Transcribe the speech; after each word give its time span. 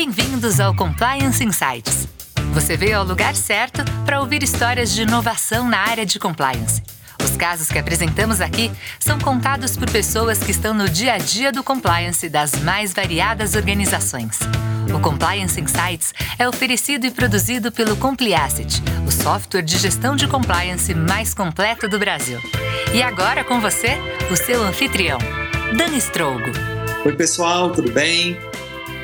Bem-vindos 0.00 0.60
ao 0.60 0.76
Compliance 0.76 1.42
Insights. 1.42 2.06
Você 2.52 2.76
veio 2.76 2.98
ao 2.98 3.04
lugar 3.04 3.34
certo 3.34 3.82
para 4.06 4.20
ouvir 4.20 4.44
histórias 4.44 4.94
de 4.94 5.02
inovação 5.02 5.68
na 5.68 5.76
área 5.76 6.06
de 6.06 6.20
compliance. 6.20 6.80
Os 7.20 7.36
casos 7.36 7.66
que 7.66 7.80
apresentamos 7.80 8.40
aqui 8.40 8.70
são 9.00 9.18
contados 9.18 9.76
por 9.76 9.90
pessoas 9.90 10.38
que 10.38 10.52
estão 10.52 10.72
no 10.72 10.88
dia 10.88 11.14
a 11.14 11.18
dia 11.18 11.50
do 11.50 11.64
compliance 11.64 12.28
das 12.28 12.52
mais 12.62 12.94
variadas 12.94 13.56
organizações. 13.56 14.38
O 14.94 15.00
Compliance 15.00 15.60
Insights 15.60 16.14
é 16.38 16.48
oferecido 16.48 17.04
e 17.04 17.10
produzido 17.10 17.72
pelo 17.72 17.96
Compliacid, 17.96 18.80
o 19.04 19.10
software 19.10 19.62
de 19.62 19.78
gestão 19.78 20.14
de 20.14 20.28
compliance 20.28 20.94
mais 20.94 21.34
completo 21.34 21.88
do 21.88 21.98
Brasil. 21.98 22.40
E 22.94 23.02
agora 23.02 23.42
com 23.42 23.60
você, 23.60 23.98
o 24.30 24.36
seu 24.36 24.62
anfitrião, 24.62 25.18
Dani 25.76 25.98
Strogo. 25.98 26.52
Oi, 27.04 27.16
pessoal, 27.16 27.72
tudo 27.72 27.90
bem? 27.90 28.38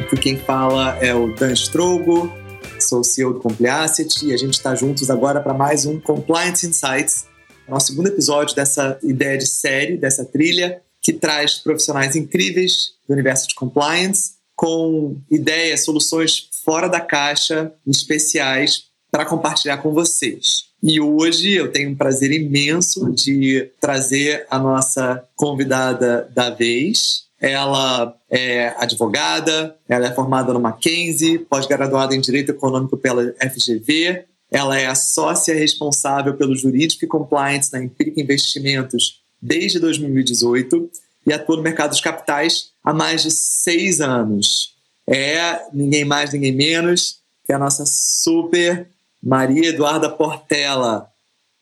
Aqui 0.01 0.17
quem 0.17 0.37
fala 0.37 0.99
é 1.01 1.15
o 1.15 1.35
Dan 1.35 1.53
Strogo, 1.53 2.33
sou 2.81 3.05
CEO 3.05 3.35
do 3.35 3.41
Compliacid 3.41 4.25
e 4.25 4.33
a 4.33 4.37
gente 4.37 4.55
está 4.55 4.75
juntos 4.75 5.09
agora 5.09 5.41
para 5.41 5.55
mais 5.55 5.87
um 5.87 6.01
Compliance 6.01 6.67
Insights, 6.67 7.27
nosso 7.69 7.87
segundo 7.87 8.09
episódio 8.09 8.55
dessa 8.55 8.99
ideia 9.03 9.39
de 9.39 9.47
série, 9.47 9.97
dessa 9.97 10.25
trilha, 10.25 10.83
que 11.01 11.13
traz 11.13 11.55
profissionais 11.55 12.17
incríveis 12.17 12.95
do 13.07 13.13
universo 13.13 13.49
de 13.49 13.55
compliance 13.55 14.35
com 14.57 15.17
ideias, 15.31 15.85
soluções 15.85 16.49
fora 16.65 16.89
da 16.89 17.01
caixa, 17.01 17.73
especiais, 17.87 18.85
para 19.11 19.25
compartilhar 19.25 19.77
com 19.79 19.93
vocês. 19.93 20.65
E 20.83 21.01
hoje 21.01 21.53
eu 21.53 21.71
tenho 21.71 21.91
um 21.91 21.95
prazer 21.95 22.33
imenso 22.33 23.13
de 23.13 23.71
trazer 23.81 24.45
a 24.51 24.59
nossa 24.59 25.25
convidada 25.37 26.29
da 26.35 26.51
vez. 26.51 27.25
Ela 27.41 28.17
é 28.31 28.69
advogada, 28.79 29.77
ela 29.89 30.07
é 30.07 30.15
formada 30.15 30.53
no 30.53 30.61
Mackenzie, 30.61 31.39
pós-graduada 31.39 32.15
em 32.15 32.21
Direito 32.21 32.51
Econômico 32.51 32.97
pela 32.97 33.35
FGV. 33.35 34.25
Ela 34.51 34.79
é 34.79 34.87
a 34.87 34.95
sócia 34.95 35.55
responsável 35.55 36.35
pelo 36.35 36.55
jurídico 36.55 37.05
e 37.05 37.09
compliance 37.09 37.73
na 37.73 37.83
Empiric 37.83 38.21
Investimentos 38.21 39.21
desde 39.43 39.79
2018 39.79 40.91
e 41.27 41.33
atua 41.33 41.57
no 41.57 41.63
mercado 41.63 41.91
dos 41.91 42.01
capitais 42.01 42.71
há 42.83 42.93
mais 42.93 43.23
de 43.23 43.31
seis 43.31 44.01
anos. 44.01 44.75
É 45.07 45.61
ninguém 45.73 46.05
mais, 46.05 46.33
ninguém 46.33 46.53
menos 46.53 47.19
que 47.45 47.53
a 47.53 47.59
nossa 47.59 47.85
super 47.85 48.89
Maria 49.23 49.69
Eduarda 49.69 50.09
Portela. 50.09 51.11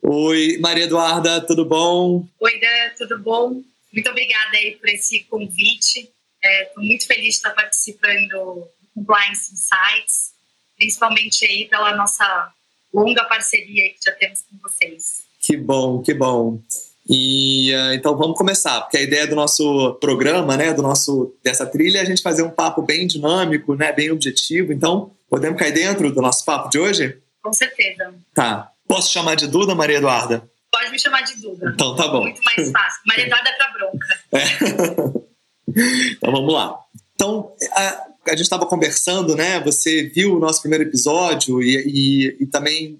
Oi, 0.02 0.58
Maria 0.60 0.84
Eduarda, 0.84 1.40
tudo 1.40 1.64
bom? 1.64 2.26
Oi, 2.40 2.60
Dan, 2.60 2.94
tudo 2.98 3.18
bom? 3.20 3.62
Muito 3.92 4.08
obrigada 4.10 4.56
aí 4.56 4.76
por 4.76 4.88
esse 4.88 5.20
convite. 5.24 5.98
Estou 6.00 6.12
é, 6.44 6.72
muito 6.78 7.06
feliz 7.06 7.22
de 7.22 7.28
estar 7.28 7.50
participando 7.50 8.28
do 8.28 8.68
Compliance 8.94 9.52
Insights, 9.52 10.32
principalmente 10.76 11.44
aí 11.44 11.68
pela 11.68 11.94
nossa 11.94 12.52
longa 12.92 13.24
parceria 13.24 13.90
que 13.90 13.98
já 14.04 14.12
temos 14.12 14.42
com 14.42 14.56
vocês. 14.62 15.22
Que 15.40 15.56
bom, 15.56 16.02
que 16.02 16.14
bom. 16.14 16.60
E 17.08 17.74
uh, 17.74 17.94
então 17.94 18.16
vamos 18.16 18.38
começar, 18.38 18.80
porque 18.82 18.96
a 18.96 19.02
ideia 19.02 19.26
do 19.26 19.34
nosso 19.34 19.94
programa, 19.94 20.56
né, 20.56 20.72
do 20.72 20.82
nosso 20.82 21.34
dessa 21.42 21.66
trilha 21.66 21.98
é 21.98 22.00
a 22.02 22.04
gente 22.04 22.22
fazer 22.22 22.42
um 22.42 22.50
papo 22.50 22.80
bem 22.80 23.06
dinâmico, 23.06 23.74
né, 23.74 23.92
bem 23.92 24.10
objetivo. 24.10 24.72
Então, 24.72 25.10
podemos 25.28 25.58
cair 25.58 25.72
dentro 25.72 26.12
do 26.12 26.22
nosso 26.22 26.44
papo 26.44 26.70
de 26.70 26.78
hoje? 26.78 27.18
Com 27.42 27.52
certeza. 27.52 28.14
Tá. 28.34 28.70
Posso 28.86 29.12
chamar 29.12 29.34
de 29.34 29.48
Duda, 29.48 29.74
Maria 29.74 29.96
Eduarda? 29.96 30.48
Pode 30.72 30.90
me 30.90 30.98
chamar 30.98 31.20
de 31.20 31.36
Duda. 31.36 31.70
Então 31.74 31.94
tá 31.94 32.08
bom. 32.08 32.22
Muito 32.22 32.42
mais 32.42 32.70
fácil. 32.70 33.02
Maria 33.06 33.26
Eduarda 33.26 33.50
é 33.50 33.52
pra 33.52 33.72
bronca. 33.72 34.06
É. 34.32 36.02
então 36.12 36.32
vamos 36.32 36.54
lá. 36.54 36.78
Então, 37.14 37.54
a, 37.72 38.06
a 38.28 38.30
gente 38.30 38.42
estava 38.42 38.64
conversando, 38.64 39.36
né? 39.36 39.60
Você 39.60 40.04
viu 40.04 40.34
o 40.34 40.38
nosso 40.38 40.62
primeiro 40.62 40.84
episódio 40.84 41.62
e, 41.62 41.76
e, 41.76 42.36
e 42.40 42.46
também 42.46 42.98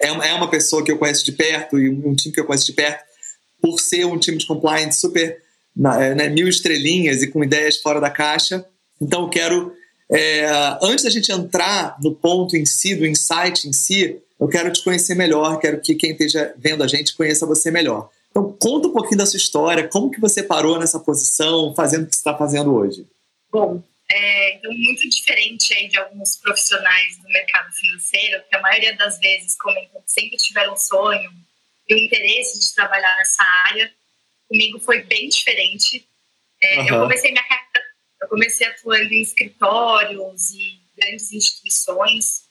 é 0.00 0.10
uma, 0.10 0.26
é 0.26 0.32
uma 0.32 0.48
pessoa 0.48 0.82
que 0.82 0.90
eu 0.90 0.96
conheço 0.96 1.22
de 1.24 1.32
perto 1.32 1.78
e 1.78 1.90
um 1.90 2.14
time 2.14 2.34
que 2.34 2.40
eu 2.40 2.46
conheço 2.46 2.66
de 2.66 2.72
perto 2.72 3.04
por 3.60 3.78
ser 3.78 4.06
um 4.06 4.18
time 4.18 4.38
de 4.38 4.46
compliance 4.46 4.98
super 4.98 5.40
é, 6.00 6.14
né, 6.14 6.28
mil 6.30 6.48
estrelinhas 6.48 7.22
e 7.22 7.26
com 7.26 7.44
ideias 7.44 7.76
fora 7.76 8.00
da 8.00 8.10
caixa. 8.10 8.64
Então, 9.00 9.24
eu 9.24 9.28
quero, 9.28 9.74
é, 10.10 10.46
antes 10.82 11.04
da 11.04 11.10
gente 11.10 11.30
entrar 11.30 11.96
no 12.02 12.14
ponto 12.14 12.56
em 12.56 12.64
si, 12.64 12.94
do 12.94 13.06
insight 13.06 13.68
em 13.68 13.72
si, 13.72 14.18
eu 14.42 14.48
quero 14.48 14.72
te 14.72 14.82
conhecer 14.82 15.14
melhor, 15.14 15.60
quero 15.60 15.80
que 15.80 15.94
quem 15.94 16.10
esteja 16.10 16.52
vendo 16.56 16.82
a 16.82 16.88
gente 16.88 17.14
conheça 17.14 17.46
você 17.46 17.70
melhor. 17.70 18.10
Então, 18.30 18.52
conta 18.60 18.88
um 18.88 18.92
pouquinho 18.92 19.18
da 19.18 19.26
sua 19.26 19.36
história, 19.36 19.86
como 19.86 20.10
que 20.10 20.20
você 20.20 20.42
parou 20.42 20.80
nessa 20.80 20.98
posição, 20.98 21.72
fazendo 21.76 22.04
o 22.04 22.06
que 22.08 22.16
você 22.16 22.20
está 22.20 22.36
fazendo 22.36 22.74
hoje? 22.74 23.06
Bom, 23.52 23.80
é 24.10 24.56
então, 24.56 24.72
muito 24.72 25.08
diferente 25.08 25.72
aí 25.74 25.86
de 25.86 25.96
alguns 25.96 26.36
profissionais 26.36 27.18
do 27.18 27.28
mercado 27.28 27.72
financeiro, 27.72 28.42
que 28.50 28.56
a 28.56 28.60
maioria 28.60 28.96
das 28.96 29.18
vezes 29.20 29.56
comentam 29.56 30.02
que 30.02 30.10
sempre 30.10 30.36
tiveram 30.38 30.72
um 30.72 30.76
sonho, 30.76 31.30
e 31.88 31.94
o 31.94 31.98
interesse 31.98 32.58
de 32.58 32.74
trabalhar 32.74 33.14
nessa 33.18 33.44
área. 33.68 33.92
Comigo 34.48 34.80
foi 34.80 35.02
bem 35.04 35.28
diferente. 35.28 36.04
É, 36.60 36.80
uhum. 36.80 36.88
Eu 36.88 37.00
comecei 37.02 37.30
minha 37.30 37.44
carreira, 37.44 37.82
eu 38.22 38.28
comecei 38.28 38.66
atuando 38.66 39.12
em 39.12 39.22
escritórios 39.22 40.50
e 40.50 40.80
grandes 40.96 41.32
instituições. 41.32 42.41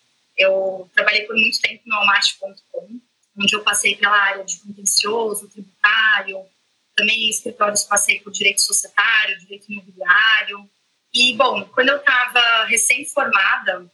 Eu 0.42 0.90
trabalhei 0.94 1.24
por 1.24 1.36
muito 1.36 1.60
tempo 1.62 1.84
no 1.86 1.96
Almate.com, 1.96 3.00
onde 3.38 3.56
eu 3.56 3.64
passei 3.64 3.96
pela 3.96 4.16
área 4.16 4.44
de 4.44 4.60
contencioso, 4.60 5.48
tributário, 5.48 6.46
também 6.96 7.26
em 7.26 7.30
escritórios 7.30 7.84
passei 7.84 8.20
por 8.20 8.32
direito 8.32 8.62
societário, 8.62 9.40
direito 9.40 9.72
imobiliário. 9.72 10.70
E, 11.14 11.36
bom, 11.36 11.66
quando 11.66 11.90
eu 11.90 11.98
estava 11.98 12.66
recém-formada, 12.66 13.86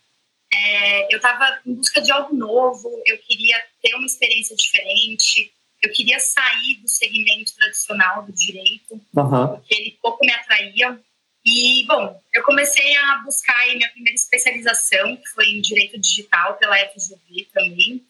é, 0.54 1.14
eu 1.14 1.18
estava 1.18 1.60
em 1.66 1.74
busca 1.74 2.02
de 2.02 2.12
algo 2.12 2.36
novo, 2.36 2.90
eu 3.06 3.18
queria 3.20 3.62
ter 3.82 3.96
uma 3.96 4.06
experiência 4.06 4.56
diferente, 4.56 5.52
eu 5.82 5.92
queria 5.92 6.20
sair 6.20 6.76
do 6.82 6.88
segmento 6.88 7.56
tradicional 7.56 8.24
do 8.24 8.32
direito, 8.32 8.94
uhum. 9.16 9.48
porque 9.48 9.76
ele 9.76 9.98
pouco 10.02 10.26
me 10.26 10.32
atraía. 10.32 11.00
E, 11.48 11.86
bom, 11.88 12.22
eu 12.34 12.44
comecei 12.44 12.96
a 12.98 13.18
buscar 13.20 13.56
minha 13.74 13.90
primeira 13.90 14.16
especialização, 14.16 15.16
que 15.16 15.30
foi 15.30 15.46
em 15.46 15.62
Direito 15.62 15.98
Digital 15.98 16.58
pela 16.58 16.78
FGV 16.78 17.48
também. 17.54 18.06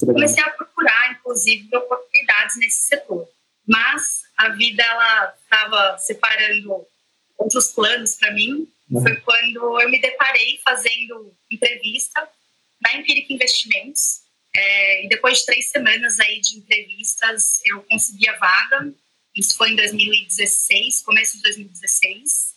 Comecei 0.00 0.42
a 0.42 0.50
procurar, 0.50 1.12
inclusive, 1.12 1.76
oportunidades 1.76 2.56
nesse 2.56 2.82
setor. 2.82 3.28
Mas 3.66 4.22
a 4.36 4.48
vida, 4.48 4.82
ela 4.82 5.34
estava 5.42 5.98
separando 5.98 6.84
outros 7.38 7.68
planos 7.68 8.16
para 8.16 8.32
mim, 8.32 8.68
Uhum. 8.90 9.02
Foi 9.02 9.16
quando 9.16 9.80
eu 9.80 9.90
me 9.90 10.00
deparei 10.00 10.60
fazendo 10.64 11.34
entrevista 11.50 12.28
na 12.80 12.96
Empiric 12.96 13.32
Investimentos. 13.32 14.22
É, 14.56 15.04
e 15.04 15.08
depois 15.08 15.40
de 15.40 15.46
três 15.46 15.70
semanas 15.70 16.20
aí 16.20 16.40
de 16.40 16.58
entrevistas, 16.58 17.60
eu 17.64 17.82
consegui 17.82 18.28
a 18.28 18.36
vaga. 18.36 18.92
Isso 19.34 19.56
foi 19.56 19.70
em 19.70 19.76
2016, 19.76 21.02
começo 21.02 21.36
de 21.36 21.42
2016. 21.42 22.53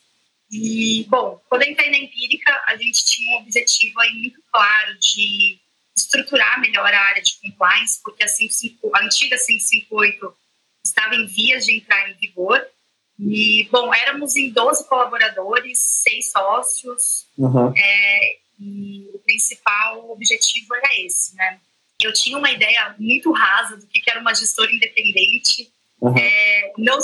E, 0.51 1.05
bom, 1.09 1.41
quando 1.49 1.63
eu 1.63 1.71
entrei 1.71 1.89
na 1.91 1.97
Empírica, 1.97 2.63
a 2.67 2.75
gente 2.77 3.03
tinha 3.03 3.37
um 3.37 3.41
objetivo 3.41 3.99
aí 3.99 4.13
muito 4.13 4.41
claro 4.51 4.97
de 4.99 5.59
estruturar 5.95 6.59
melhor 6.61 6.93
a 6.93 7.01
área 7.01 7.21
de 7.21 7.37
compliance, 7.41 7.99
porque 8.03 8.23
a, 8.23 8.27
55, 8.27 8.95
a 8.95 9.03
antiga 9.03 9.35
558 9.37 10.37
estava 10.85 11.15
em 11.15 11.25
vias 11.25 11.65
de 11.65 11.75
entrar 11.75 12.09
em 12.09 12.13
vigor. 12.15 12.65
E, 13.19 13.67
bom, 13.71 13.93
éramos 13.93 14.35
em 14.35 14.51
12 14.51 14.87
colaboradores, 14.87 15.79
seis 15.79 16.31
sócios, 16.31 17.25
uhum. 17.37 17.73
é, 17.75 18.37
e 18.59 19.09
o 19.13 19.19
principal 19.19 20.11
objetivo 20.11 20.75
era 20.75 21.01
esse, 21.01 21.35
né? 21.35 21.59
Eu 21.99 22.13
tinha 22.13 22.37
uma 22.37 22.51
ideia 22.51 22.95
muito 22.99 23.31
rasa 23.31 23.75
do 23.75 23.87
que 23.87 24.03
era 24.07 24.19
uma 24.19 24.35
gestora 24.35 24.71
independente, 24.71 25.71
uhum. 26.01 26.17
é, 26.17 26.73
não, 26.77 26.97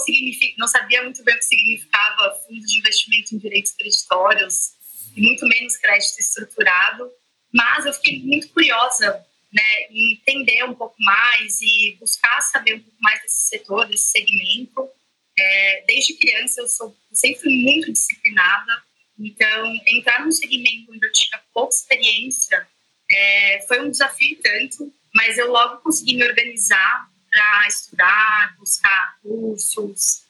não 0.57 0.67
sabia 0.67 1.03
muito 1.03 1.23
bem 1.23 1.35
o 1.35 1.37
que 1.37 1.45
significava 1.45 2.39
fundo 2.47 2.65
de 2.65 2.79
investimento 2.79 3.35
em 3.35 3.37
direitos 3.37 3.71
creditórios, 3.71 4.73
e 5.15 5.21
muito 5.21 5.47
menos 5.47 5.77
crédito 5.77 6.19
estruturado, 6.19 7.11
mas 7.53 7.85
eu 7.85 7.93
fiquei 7.93 8.19
muito 8.19 8.49
curiosa 8.49 9.25
né, 9.51 9.83
em 9.91 10.13
entender 10.13 10.63
um 10.63 10.73
pouco 10.73 10.95
mais 10.99 11.61
e 11.61 11.95
buscar 11.99 12.41
saber 12.41 12.75
um 12.75 12.79
pouco 12.79 12.97
mais 13.01 13.21
desse 13.21 13.49
setor, 13.49 13.87
desse 13.87 14.09
segmento, 14.09 14.89
é, 15.37 15.83
desde 15.87 16.15
criança 16.15 16.61
eu 16.61 16.67
sou 16.67 16.95
sempre 17.11 17.49
muito 17.49 17.91
disciplinada, 17.91 18.83
então 19.19 19.81
entrar 19.87 20.25
num 20.25 20.31
segmento 20.31 20.91
onde 20.91 21.05
eu 21.05 21.11
tinha 21.11 21.39
pouca 21.53 21.75
experiência 21.75 22.67
é, 23.11 23.65
foi 23.67 23.81
um 23.81 23.91
desafio 23.91 24.39
tanto, 24.41 24.91
mas 25.13 25.37
eu 25.37 25.51
logo 25.51 25.81
consegui 25.81 26.15
me 26.15 26.27
organizar 26.27 27.07
para 27.33 27.67
estudar, 27.67 28.55
buscar 28.59 29.17
cursos. 29.23 30.23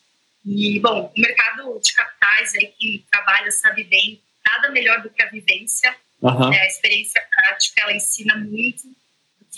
E, 0.46 0.80
bom, 0.80 1.12
o 1.16 1.22
mercado 1.22 1.80
de 1.80 1.94
capitais 1.94 2.56
aí 2.56 2.68
que 2.80 3.06
trabalha 3.12 3.52
sabe 3.52 3.84
bem, 3.84 4.22
nada 4.46 4.70
melhor 4.72 5.02
do 5.02 5.10
que 5.10 5.22
a 5.22 5.30
vivência. 5.30 5.94
Uhum. 6.22 6.54
É, 6.54 6.62
a 6.62 6.68
experiência 6.68 7.22
prática, 7.30 7.82
ela 7.82 7.94
ensina 7.94 8.38
muito, 8.38 8.84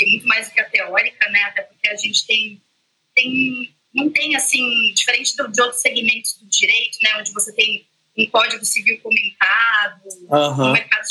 muito 0.02 0.28
mais 0.28 0.48
do 0.48 0.54
que 0.56 0.62
a 0.62 0.70
teórica, 0.70 1.30
né? 1.30 1.44
Até 1.44 1.62
porque 1.62 1.88
a 1.88 1.96
gente 1.96 2.26
tem, 2.26 2.60
tem 3.14 3.76
não 3.94 4.10
tem, 4.10 4.36
assim, 4.36 4.92
diferente 4.94 5.38
do, 5.38 5.48
de 5.48 5.62
outros 5.62 5.82
segmentos 5.82 6.34
do 6.38 6.46
direito, 6.48 6.98
né, 7.02 7.12
onde 7.18 7.32
você 7.32 7.54
tem 7.54 7.88
um 8.18 8.30
código 8.30 8.66
civil 8.66 9.00
comentado, 9.00 10.02
uhum. 10.30 10.68
no 10.68 10.74
mercado 10.74 11.06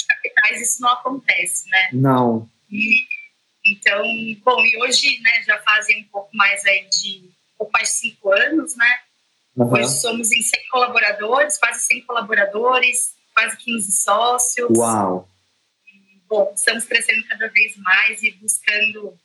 isso 0.60 0.82
não 0.82 0.90
acontece, 0.90 1.68
né? 1.70 1.88
Não. 1.92 2.48
E, 2.70 2.94
então, 3.64 4.02
bom, 4.44 4.60
e 4.64 4.82
hoje, 4.82 5.18
né, 5.20 5.42
já 5.46 5.58
fazem 5.62 6.02
um 6.02 6.08
pouco 6.08 6.28
mais 6.36 6.64
aí 6.66 6.86
de, 6.90 7.30
um 7.54 7.58
pouco 7.58 7.72
mais 7.72 7.88
de 7.88 7.94
cinco 7.94 8.32
anos, 8.32 8.76
né? 8.76 8.98
Uhum. 9.56 9.72
Hoje 9.72 9.88
somos 10.00 10.32
em 10.32 10.42
100 10.42 10.68
colaboradores, 10.70 11.56
quase 11.58 11.80
100 11.84 12.02
colaboradores, 12.02 13.14
quase 13.34 13.56
15 13.56 13.92
sócios. 13.92 14.68
Uau! 14.76 15.28
E, 15.86 16.20
bom, 16.28 16.52
estamos 16.54 16.84
crescendo 16.84 17.26
cada 17.28 17.48
vez 17.48 17.76
mais 17.78 18.22
e 18.22 18.32
buscando 18.32 19.16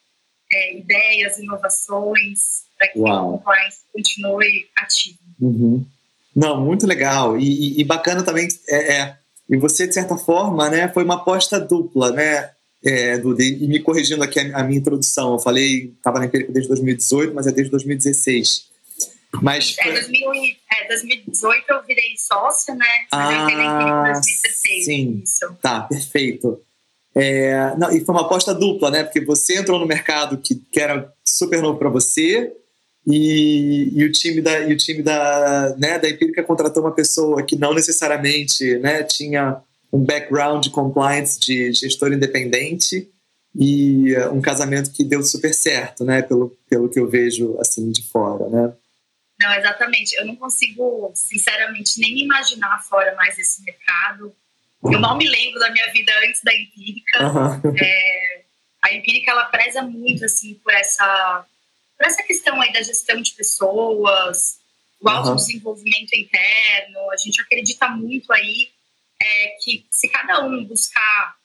é, 0.51 0.77
ideias, 0.77 1.38
inovações, 1.39 2.63
para 2.77 2.88
que 2.88 3.00
Uau. 3.00 3.35
o 3.35 3.38
compliance 3.38 3.80
continue 3.92 4.69
ativo. 4.77 5.19
Uhum. 5.42 5.85
Não, 6.35 6.62
muito 6.62 6.88
legal. 6.88 7.38
E, 7.38 7.44
e, 7.44 7.81
e 7.81 7.83
bacana 7.83 8.24
também, 8.24 8.47
é, 8.68 8.94
é, 8.94 9.18
e 9.50 9.57
você, 9.57 9.88
de 9.88 9.94
certa 9.94 10.15
forma, 10.15 10.69
né, 10.69 10.88
foi 10.89 11.03
uma 11.03 11.15
aposta 11.15 11.59
dupla, 11.59 12.12
né? 12.12 12.51
É, 12.83 13.17
do, 13.17 13.39
e 13.41 13.67
me 13.67 13.79
corrigindo 13.79 14.23
aqui 14.23 14.39
a, 14.39 14.59
a 14.59 14.63
minha 14.63 14.79
introdução, 14.79 15.33
eu 15.33 15.39
falei, 15.39 15.93
estava 15.97 16.19
na 16.19 16.25
Empírica 16.25 16.51
desde 16.51 16.69
2018, 16.69 17.33
mas 17.33 17.45
é 17.45 17.51
desde 17.51 17.71
2016. 17.71 18.69
Mas 19.41 19.75
é, 19.79 19.91
2000, 19.91 20.31
é, 20.71 20.87
2018 20.87 21.65
eu 21.69 21.83
virei 21.83 22.15
sócia, 22.17 22.73
né? 22.73 22.85
Ah, 23.11 23.31
eu 23.31 23.41
entrei 23.43 23.57
na 23.57 24.03
2016. 24.13 24.85
Sim, 24.85 25.21
isso. 25.23 25.57
tá, 25.61 25.81
perfeito. 25.81 26.59
É, 27.13 27.75
não, 27.77 27.91
e 27.91 28.03
foi 28.03 28.15
uma 28.15 28.21
aposta 28.21 28.53
dupla, 28.53 28.89
né? 28.89 29.03
Porque 29.03 29.21
você 29.21 29.57
entrou 29.57 29.79
no 29.79 29.85
mercado 29.85 30.37
que, 30.37 30.55
que 30.55 30.79
era 30.79 31.11
super 31.25 31.61
novo 31.61 31.77
para 31.77 31.89
você 31.89 32.53
e, 33.05 33.91
e, 33.95 34.03
o 34.03 34.11
time 34.11 34.41
da 34.41 34.59
e 34.61 34.73
o 34.73 34.77
time 34.77 35.01
da 35.01 35.75
né, 35.77 35.97
da 35.97 36.09
Empírica 36.09 36.43
contratou 36.43 36.83
uma 36.83 36.93
pessoa 36.93 37.43
que 37.43 37.55
não 37.55 37.73
necessariamente 37.73 38.77
né, 38.77 39.03
tinha 39.03 39.61
um 39.91 40.03
background 40.03 40.63
de 40.63 40.69
compliance 40.69 41.39
de 41.39 41.74
gestor 41.74 42.13
independente 42.13 43.09
e 43.56 44.15
uh, 44.15 44.31
um 44.33 44.41
casamento 44.41 44.91
que 44.91 45.03
deu 45.03 45.24
super 45.24 45.53
certo, 45.53 46.03
né? 46.03 46.21
Pelo 46.21 46.57
pelo 46.69 46.89
que 46.89 47.00
eu 47.00 47.09
vejo 47.09 47.57
assim 47.59 47.91
de 47.91 48.03
fora, 48.03 48.47
né? 48.50 48.74
Não, 49.39 49.53
exatamente. 49.53 50.15
Eu 50.15 50.25
não 50.25 50.36
consigo, 50.36 51.12
sinceramente, 51.15 52.00
nem 52.00 52.19
imaginar 52.19 52.83
fora 52.83 53.15
mais 53.15 53.38
desse 53.38 53.63
mercado. 53.63 54.36
Eu 54.83 55.00
mal 55.00 55.18
me 55.18 55.27
lembro 55.27 55.59
da 55.59 55.71
minha 55.71 55.92
vida 55.92 56.12
antes 56.25 56.42
da 56.44 56.53
Empírica. 56.53 57.24
Uhum. 57.24 57.74
É, 57.77 58.42
a 58.81 58.94
Empírica, 58.94 59.31
ela 59.31 59.45
preza 59.45 59.81
muito, 59.81 60.25
assim, 60.25 60.56
por 60.56 60.74
essa 60.74 61.45
por 61.97 62.07
essa 62.07 62.24
questão 62.24 62.62
aí 62.62 62.71
da 62.71 62.81
gestão 62.81 63.21
de 63.21 63.33
pessoas, 63.33 64.59
o 65.01 65.09
autodesenvolvimento 65.09 66.13
uhum. 66.13 66.21
interno, 66.21 67.12
a 67.12 67.18
gente 67.18 67.42
acredita 67.42 67.89
muito 67.89 68.31
aí 68.31 68.69
é, 69.21 69.48
que 69.63 69.86
se 69.92 70.07
cada 70.10 70.45
um 70.45 70.66
buscar 70.66 71.36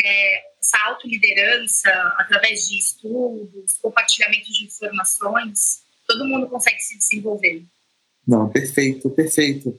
é, 0.00 0.42
essa 0.60 0.78
autoliderança 0.86 1.90
através 2.18 2.68
de 2.68 2.78
estudos, 2.78 3.76
compartilhamento 3.82 4.52
de 4.52 4.64
informações, 4.64 5.82
todo 6.06 6.26
mundo 6.26 6.46
consegue 6.46 6.80
se 6.80 6.98
desenvolver. 6.98 7.62
Não, 8.26 8.48
perfeito, 8.48 9.10
perfeito. 9.10 9.78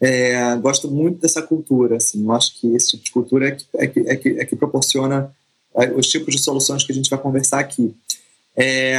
É, 0.00 0.56
gosto 0.56 0.90
muito 0.90 1.20
dessa 1.20 1.42
cultura, 1.42 1.96
assim, 1.96 2.24
eu 2.24 2.32
acho 2.32 2.60
que 2.60 2.74
esse 2.74 2.90
tipo 2.90 3.04
de 3.04 3.10
cultura 3.12 3.48
é 3.48 3.52
que, 3.52 3.66
é 3.76 3.86
que, 3.86 4.00
é 4.00 4.16
que, 4.16 4.28
é 4.40 4.44
que 4.44 4.56
proporciona 4.56 5.34
é, 5.76 5.90
os 5.92 6.08
tipos 6.08 6.34
de 6.34 6.42
soluções 6.42 6.84
que 6.84 6.92
a 6.92 6.94
gente 6.94 7.08
vai 7.08 7.18
conversar 7.20 7.60
aqui. 7.60 7.94
É, 8.56 8.96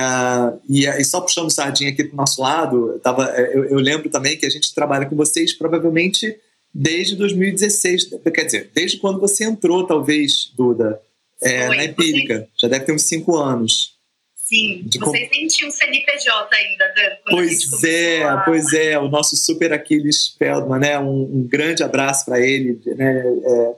e, 0.67 0.87
e, 0.87 1.03
só 1.03 1.21
puxando 1.21 1.51
sardinha 1.51 1.91
aqui 1.91 2.03
para 2.03 2.13
o 2.13 2.17
nosso 2.17 2.41
lado, 2.41 2.99
tava, 3.03 3.29
é, 3.35 3.55
eu, 3.55 3.65
eu, 3.65 3.77
lembro 3.77 4.09
também 4.09 4.37
que 4.37 4.45
a 4.45 4.49
gente 4.49 4.73
trabalha 4.73 5.05
com 5.05 5.15
vocês 5.15 5.53
provavelmente 5.53 6.35
desde 6.73 7.15
2016, 7.15 8.09
quer 8.33 8.45
dizer, 8.45 8.71
desde 8.73 8.97
quando 8.97 9.19
você 9.19 9.43
entrou, 9.43 9.85
talvez, 9.85 10.51
Duda, 10.57 10.99
é, 11.41 11.67
na 11.67 11.85
Empírica. 11.85 12.47
Já 12.57 12.67
deve 12.67 12.85
ter 12.85 12.93
uns 12.93 13.03
cinco 13.03 13.37
anos. 13.37 13.93
Sim, 14.35 14.83
de 14.85 14.99
vocês 14.99 15.29
nem 15.31 15.47
tinham 15.47 15.71
CNPJ 15.71 16.55
ainda, 16.55 16.85
Dan. 16.95 17.15
Pois 17.29 17.83
é, 17.83 18.23
a... 18.23 18.37
pois 18.37 18.73
é, 18.73 18.99
o 18.99 19.07
nosso 19.07 19.35
super 19.35 19.71
Aquiles 19.71 20.35
Feldman, 20.37 20.79
né? 20.79 20.99
Um, 20.99 21.21
um 21.23 21.47
grande 21.47 21.81
abraço 21.81 22.25
para 22.25 22.39
ele, 22.39 22.79
né? 22.85 23.23
É, 23.45 23.75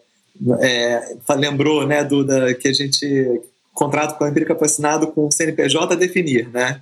é, 0.62 1.36
lembrou, 1.36 1.88
né, 1.88 2.04
Duda, 2.04 2.54
que 2.56 2.68
a 2.68 2.74
gente 2.74 3.42
contrato 3.74 4.18
com 4.18 4.24
a 4.24 4.30
Empírica 4.30 4.56
foi 4.56 4.66
assinado 4.66 5.08
com 5.12 5.28
o 5.28 5.32
CNPJ 5.32 5.94
a 5.94 5.98
definir, 5.98 6.50
né? 6.50 6.82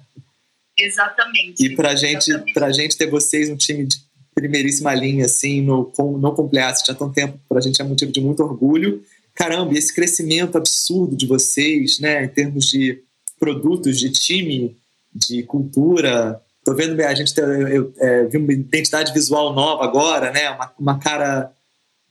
Exatamente. 0.78 1.66
E 1.66 1.76
para 1.76 1.96
gente, 1.96 2.32
a 2.56 2.72
gente 2.72 2.98
ter 2.98 3.10
vocês 3.10 3.50
um 3.50 3.58
time 3.58 3.86
de 3.86 3.98
primeiríssima 4.44 4.94
linha, 4.94 5.24
assim, 5.24 5.62
no, 5.62 5.90
no 5.98 6.34
Compliance 6.34 6.84
já 6.86 6.92
há 6.92 6.96
tanto 6.96 7.14
tempo, 7.14 7.40
para 7.48 7.60
a 7.60 7.62
gente 7.62 7.82
é 7.82 7.86
motivo 7.86 8.12
de 8.12 8.20
muito 8.20 8.44
orgulho. 8.44 9.02
Caramba, 9.34 9.74
esse 9.74 9.94
crescimento 9.96 10.58
absurdo 10.58 11.16
de 11.16 11.26
vocês, 11.26 12.00
né, 12.00 12.26
em 12.26 12.28
termos 12.28 12.66
de 12.66 13.02
produtos, 13.40 13.98
de 13.98 14.10
time, 14.12 14.76
de 15.16 15.44
cultura. 15.44 16.42
Tô 16.66 16.76
vendo, 16.76 17.00
a 17.00 17.16
gente 17.16 17.34
tem, 17.34 17.44
eu, 17.44 17.94
é, 17.98 18.26
vi 18.26 18.38
uma 18.38 18.52
identidade 18.52 19.14
visual 19.14 19.54
nova 19.54 19.86
agora, 19.86 20.30
né, 20.32 20.50
uma, 20.50 20.72
uma 20.78 21.00
cara 21.00 21.52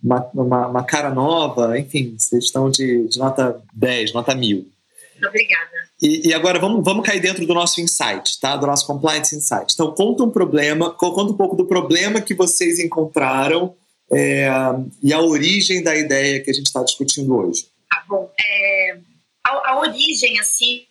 uma, 0.03 0.31
uma, 0.35 0.67
uma, 0.67 0.83
cara 0.83 1.11
nova, 1.11 1.79
enfim, 1.79 2.17
vocês 2.19 2.45
estão 2.45 2.69
de, 2.69 3.07
de 3.07 3.19
nota 3.19 3.63
10, 3.73 4.13
nota 4.13 4.35
1000. 5.23 5.29
Obrigada. 5.29 5.71
E, 6.01 6.29
e, 6.29 6.35
agora 6.35 6.59
vamos, 6.59 6.85
vamos 6.85 7.07
cair 7.07 7.21
dentro 7.21 7.47
do 7.47 7.55
nosso 7.55 7.81
insight, 7.81 8.41
tá? 8.41 8.57
Do 8.57 8.67
nosso 8.67 8.87
compliance 8.87 9.35
insight. 9.35 9.73
Então, 9.73 9.93
conta 9.93 10.25
um 10.25 10.31
problema, 10.31 10.93
conta 10.93 11.33
um 11.33 11.37
pouco 11.37 11.57
do 11.57 11.67
problema 11.67 12.21
que 12.21 12.35
vocês 12.35 12.79
encontraram 12.79 13.75
é, 14.13 14.49
e 15.03 15.13
a 15.13 15.21
origem 15.21 15.83
da 15.83 15.97
ideia 15.97 16.43
que 16.43 16.51
a 16.51 16.55
gente 16.55 16.67
está 16.67 16.83
discutindo 16.83 17.35
hoje. 17.35 17.69
Tá 17.89 18.05
bom. 18.09 18.31
É, 18.39 18.99
a, 19.45 19.71
a, 19.71 19.81
origem, 19.81 20.39
assim, 20.39 20.87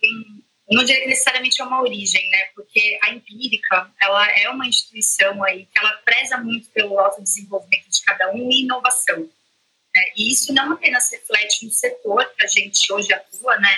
não 0.69 0.83
diria 0.83 1.01
que 1.01 1.07
necessariamente 1.07 1.61
é 1.61 1.65
uma 1.65 1.81
origem, 1.81 2.29
né? 2.31 2.45
Porque 2.55 2.97
a 3.03 3.11
empírica, 3.11 3.91
ela 4.01 4.27
é 4.39 4.49
uma 4.49 4.67
instituição 4.67 5.43
aí 5.43 5.65
que 5.65 5.77
ela 5.77 5.91
preza 6.05 6.37
muito 6.37 6.69
pelo 6.69 6.97
autodesenvolvimento 6.99 7.89
de 7.89 8.01
cada 8.03 8.31
um 8.31 8.49
e 8.51 8.61
inovação. 8.61 9.19
Né? 9.19 10.03
E 10.15 10.31
isso 10.31 10.53
não 10.53 10.71
apenas 10.73 11.11
reflete 11.11 11.65
no 11.65 11.71
setor 11.71 12.25
que 12.35 12.43
a 12.43 12.47
gente 12.47 12.91
hoje 12.91 13.13
atua, 13.13 13.57
né? 13.59 13.77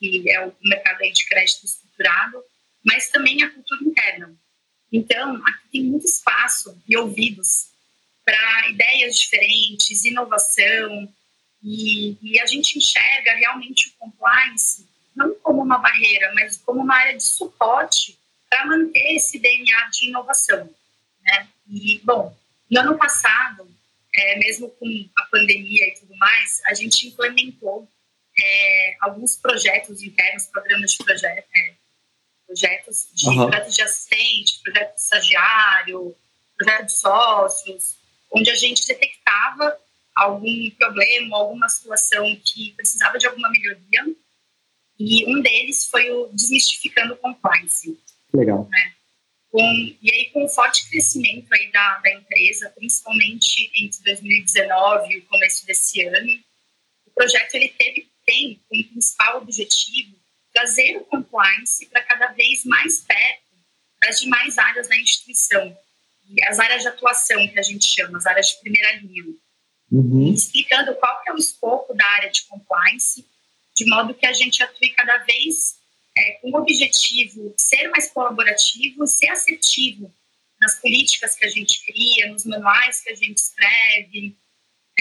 Que 0.00 0.30
é 0.30 0.46
o 0.46 0.52
mercado 0.62 0.98
de 0.98 1.26
crédito 1.26 1.66
estruturado, 1.66 2.42
mas 2.84 3.10
também 3.10 3.42
a 3.42 3.50
cultura 3.50 3.84
interna. 3.84 4.34
Então, 4.90 5.36
aqui 5.46 5.68
tem 5.70 5.84
muito 5.84 6.06
espaço 6.06 6.76
e 6.88 6.96
ouvidos 6.96 7.68
para 8.24 8.70
ideias 8.70 9.16
diferentes, 9.16 10.04
inovação, 10.04 11.12
e, 11.62 12.16
e 12.22 12.40
a 12.40 12.46
gente 12.46 12.78
enxerga 12.78 13.34
realmente 13.34 13.88
o 13.88 13.92
compliance 13.98 14.88
não 15.14 15.34
como 15.36 15.62
uma 15.62 15.78
barreira, 15.78 16.32
mas 16.34 16.56
como 16.56 16.80
uma 16.80 16.96
área 16.96 17.16
de 17.16 17.22
suporte 17.22 18.18
para 18.48 18.66
manter 18.66 19.14
esse 19.14 19.38
DNA 19.38 19.90
de 19.90 20.08
inovação. 20.08 20.68
Né? 21.22 21.48
E, 21.68 22.00
bom, 22.02 22.36
no 22.70 22.80
ano 22.80 22.96
passado, 22.96 23.68
é, 24.14 24.38
mesmo 24.38 24.70
com 24.70 24.86
a 25.16 25.22
pandemia 25.24 25.88
e 25.88 25.94
tudo 26.00 26.16
mais, 26.16 26.62
a 26.66 26.74
gente 26.74 27.06
implementou 27.06 27.88
é, 28.40 28.96
alguns 29.00 29.36
projetos 29.36 30.02
internos, 30.02 30.46
programas 30.46 30.92
de 30.92 31.04
projeto, 31.04 31.46
é, 31.56 31.74
projetos 32.46 33.08
de 33.12 33.28
uhum. 33.28 33.48
projetos 33.48 33.74
de 33.74 33.82
assistente, 33.82 34.60
projeto 34.62 34.94
de 34.94 35.00
estagiário, 35.00 36.16
projeto 36.56 36.86
de 36.86 36.92
sócios, 36.92 37.96
onde 38.32 38.50
a 38.50 38.56
gente 38.56 38.86
detectava 38.86 39.76
algum 40.14 40.70
problema, 40.72 41.36
alguma 41.36 41.68
situação 41.68 42.24
que 42.44 42.72
precisava 42.72 43.18
de 43.18 43.26
alguma 43.26 43.50
melhoria 43.50 44.14
e 45.00 45.24
um 45.26 45.40
deles 45.40 45.86
foi 45.86 46.10
o 46.10 46.28
Desmistificando 46.28 47.16
Compliance. 47.16 47.98
Legal. 48.34 48.68
Né? 48.70 48.92
Com, 49.50 49.96
e 50.02 50.12
aí, 50.12 50.26
com 50.26 50.44
o 50.44 50.48
forte 50.48 50.88
crescimento 50.90 51.48
aí 51.52 51.72
da, 51.72 51.98
da 52.00 52.12
empresa, 52.12 52.68
principalmente 52.76 53.72
entre 53.82 53.98
2019 54.04 55.10
e 55.10 55.18
o 55.20 55.24
começo 55.24 55.66
desse 55.66 56.02
ano, 56.02 56.30
o 57.06 57.10
projeto 57.12 57.54
ele 57.54 57.70
teve, 57.70 58.09
tem 58.30 58.62
como 58.68 58.84
principal 58.90 59.42
objetivo 59.42 60.16
trazer 60.52 60.96
o 60.96 61.04
compliance 61.04 61.86
para 61.86 62.02
cada 62.02 62.28
vez 62.28 62.64
mais 62.64 63.00
perto 63.00 63.50
das 64.00 64.20
demais 64.20 64.56
áreas 64.56 64.88
da 64.88 64.96
instituição. 64.96 65.76
E 66.28 66.42
as 66.44 66.58
áreas 66.60 66.82
de 66.82 66.88
atuação, 66.88 67.48
que 67.48 67.58
a 67.58 67.62
gente 67.62 67.86
chama, 67.86 68.18
as 68.18 68.26
áreas 68.26 68.50
de 68.50 68.60
primeira 68.60 68.94
linha. 68.96 69.24
Uhum. 69.92 70.32
explicando 70.32 70.94
qual 70.94 71.20
é 71.26 71.32
o 71.32 71.36
escopo 71.36 71.92
da 71.94 72.06
área 72.06 72.30
de 72.30 72.42
compliance 72.42 73.26
de 73.74 73.84
modo 73.86 74.14
que 74.14 74.24
a 74.24 74.32
gente 74.32 74.62
atue 74.62 74.90
cada 74.90 75.18
vez 75.24 75.80
é, 76.16 76.32
com 76.34 76.52
o 76.52 76.56
objetivo 76.56 77.52
de 77.56 77.60
ser 77.60 77.88
mais 77.88 78.08
colaborativo, 78.12 79.04
ser 79.04 79.30
assertivo 79.30 80.14
nas 80.60 80.80
políticas 80.80 81.34
que 81.34 81.44
a 81.44 81.48
gente 81.48 81.84
cria, 81.84 82.30
nos 82.30 82.44
manuais 82.44 83.00
que 83.00 83.10
a 83.10 83.14
gente 83.16 83.38
escreve. 83.38 84.36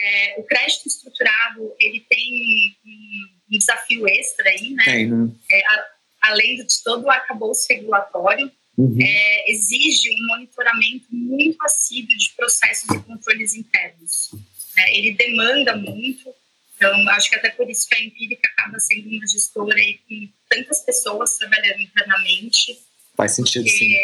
É, 0.01 0.35
o 0.37 0.43
crédito 0.43 0.87
estruturado 0.87 1.73
ele 1.79 1.99
tem 2.09 2.75
um, 2.85 3.55
um 3.55 3.57
desafio 3.57 4.07
extra 4.07 4.49
aí, 4.49 4.71
né? 4.71 4.83
Tem, 4.85 5.07
né? 5.07 5.29
É, 5.51 5.65
a, 5.65 5.85
além 6.21 6.55
de 6.55 6.83
todo 6.83 7.05
o 7.05 7.11
arcabouço 7.11 7.65
regulatório, 7.69 8.51
uhum. 8.77 8.97
é, 9.01 9.51
exige 9.51 10.09
um 10.11 10.27
monitoramento 10.27 11.07
muito 11.11 11.57
assíduo 11.63 12.15
de 12.17 12.31
processos 12.35 12.89
e 12.95 12.99
controles 13.01 13.55
internos. 13.55 14.31
É, 14.77 14.97
ele 14.97 15.13
demanda 15.13 15.75
muito 15.75 16.33
Então, 16.79 17.09
acho 17.09 17.29
que 17.29 17.35
até 17.35 17.49
por 17.49 17.69
isso 17.69 17.87
que 17.89 17.95
a 17.95 18.01
Empírica 18.01 18.47
acaba 18.47 18.79
sendo 18.79 19.09
uma 19.09 19.27
gestora 19.27 19.75
aí 19.75 19.99
com 20.07 20.29
tantas 20.47 20.79
pessoas 20.79 21.37
trabalhando 21.37 21.81
internamente. 21.81 22.79
Faz 23.17 23.33
sentido, 23.33 23.65
porque, 23.65 23.77
sim. 23.77 23.95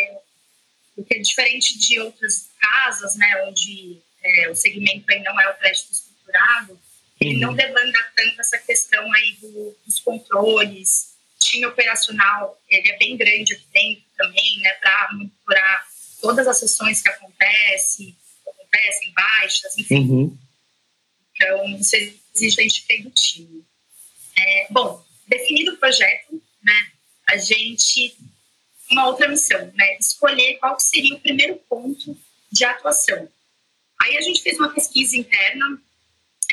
Porque 0.93 1.19
diferente 1.19 1.79
de 1.79 2.01
outras 2.01 2.49
casas, 2.59 3.15
né, 3.15 3.45
onde 3.47 4.01
é, 4.25 4.49
o 4.49 4.55
segmento 4.55 5.05
aí 5.09 5.21
não 5.21 5.39
é 5.39 5.49
o 5.49 5.57
crédito 5.57 5.91
estruturado, 5.91 6.79
ele 7.21 7.39
não 7.39 7.53
demanda 7.53 8.11
tanto 8.15 8.41
essa 8.41 8.57
questão 8.57 9.11
aí 9.13 9.37
do, 9.41 9.77
dos 9.85 9.99
controles, 9.99 11.15
time 11.39 11.65
operacional, 11.65 12.59
ele 12.67 12.89
é 12.89 12.97
bem 12.97 13.15
grande 13.15 13.53
aqui 13.53 13.65
dentro 13.71 14.03
também, 14.17 14.59
né, 14.59 14.71
para 14.73 15.09
monitorar 15.13 15.87
todas 16.21 16.47
as 16.47 16.57
sessões 16.57 17.01
que 17.01 17.09
acontecem, 17.09 18.15
acontecem, 18.47 19.13
baixas, 19.13 19.77
enfim. 19.77 20.09
Uhum. 20.09 20.37
Então, 21.35 21.77
isso 21.77 21.95
exige 21.95 22.59
a 22.59 22.63
gente 22.63 23.03
do 23.03 23.11
time. 23.11 23.65
É, 24.37 24.67
bom, 24.69 25.05
definido 25.27 25.73
o 25.73 25.77
projeto, 25.77 26.41
né, 26.63 26.91
a 27.27 27.37
gente 27.37 28.15
uma 28.91 29.07
outra 29.07 29.27
missão, 29.27 29.71
né, 29.73 29.97
escolher 29.97 30.57
qual 30.59 30.79
seria 30.79 31.15
o 31.15 31.19
primeiro 31.19 31.55
ponto 31.69 32.17
de 32.51 32.63
atuação. 32.63 33.27
Aí 34.01 34.17
a 34.17 34.21
gente 34.21 34.41
fez 34.41 34.57
uma 34.57 34.73
pesquisa 34.73 35.17
interna, 35.17 35.81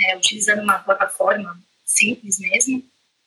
é, 0.00 0.16
utilizando 0.16 0.62
uma 0.62 0.78
plataforma 0.78 1.58
simples 1.84 2.38
mesmo, 2.38 2.82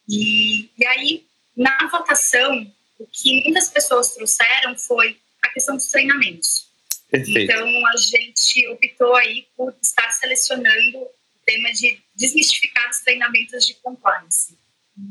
e, 0.07 0.69
e 0.77 0.85
aí 0.85 1.25
na 1.55 1.87
votação 1.87 2.71
o 2.99 3.05
que 3.07 3.43
muitas 3.43 3.69
pessoas 3.69 4.13
trouxeram 4.13 4.77
foi 4.77 5.17
a 5.43 5.49
questão 5.49 5.75
dos 5.75 5.87
treinamentos. 5.87 6.67
Perfeito. 7.09 7.51
Então 7.51 7.87
a 7.87 7.97
gente 7.97 8.67
optou 8.69 9.15
aí 9.15 9.47
por 9.55 9.75
estar 9.81 10.09
selecionando 10.11 10.97
o 10.99 11.09
tema 11.45 11.71
de 11.73 11.99
desmistificar 12.15 12.89
os 12.89 12.99
treinamentos 12.99 13.65
de 13.65 13.75
compliance. 13.75 14.57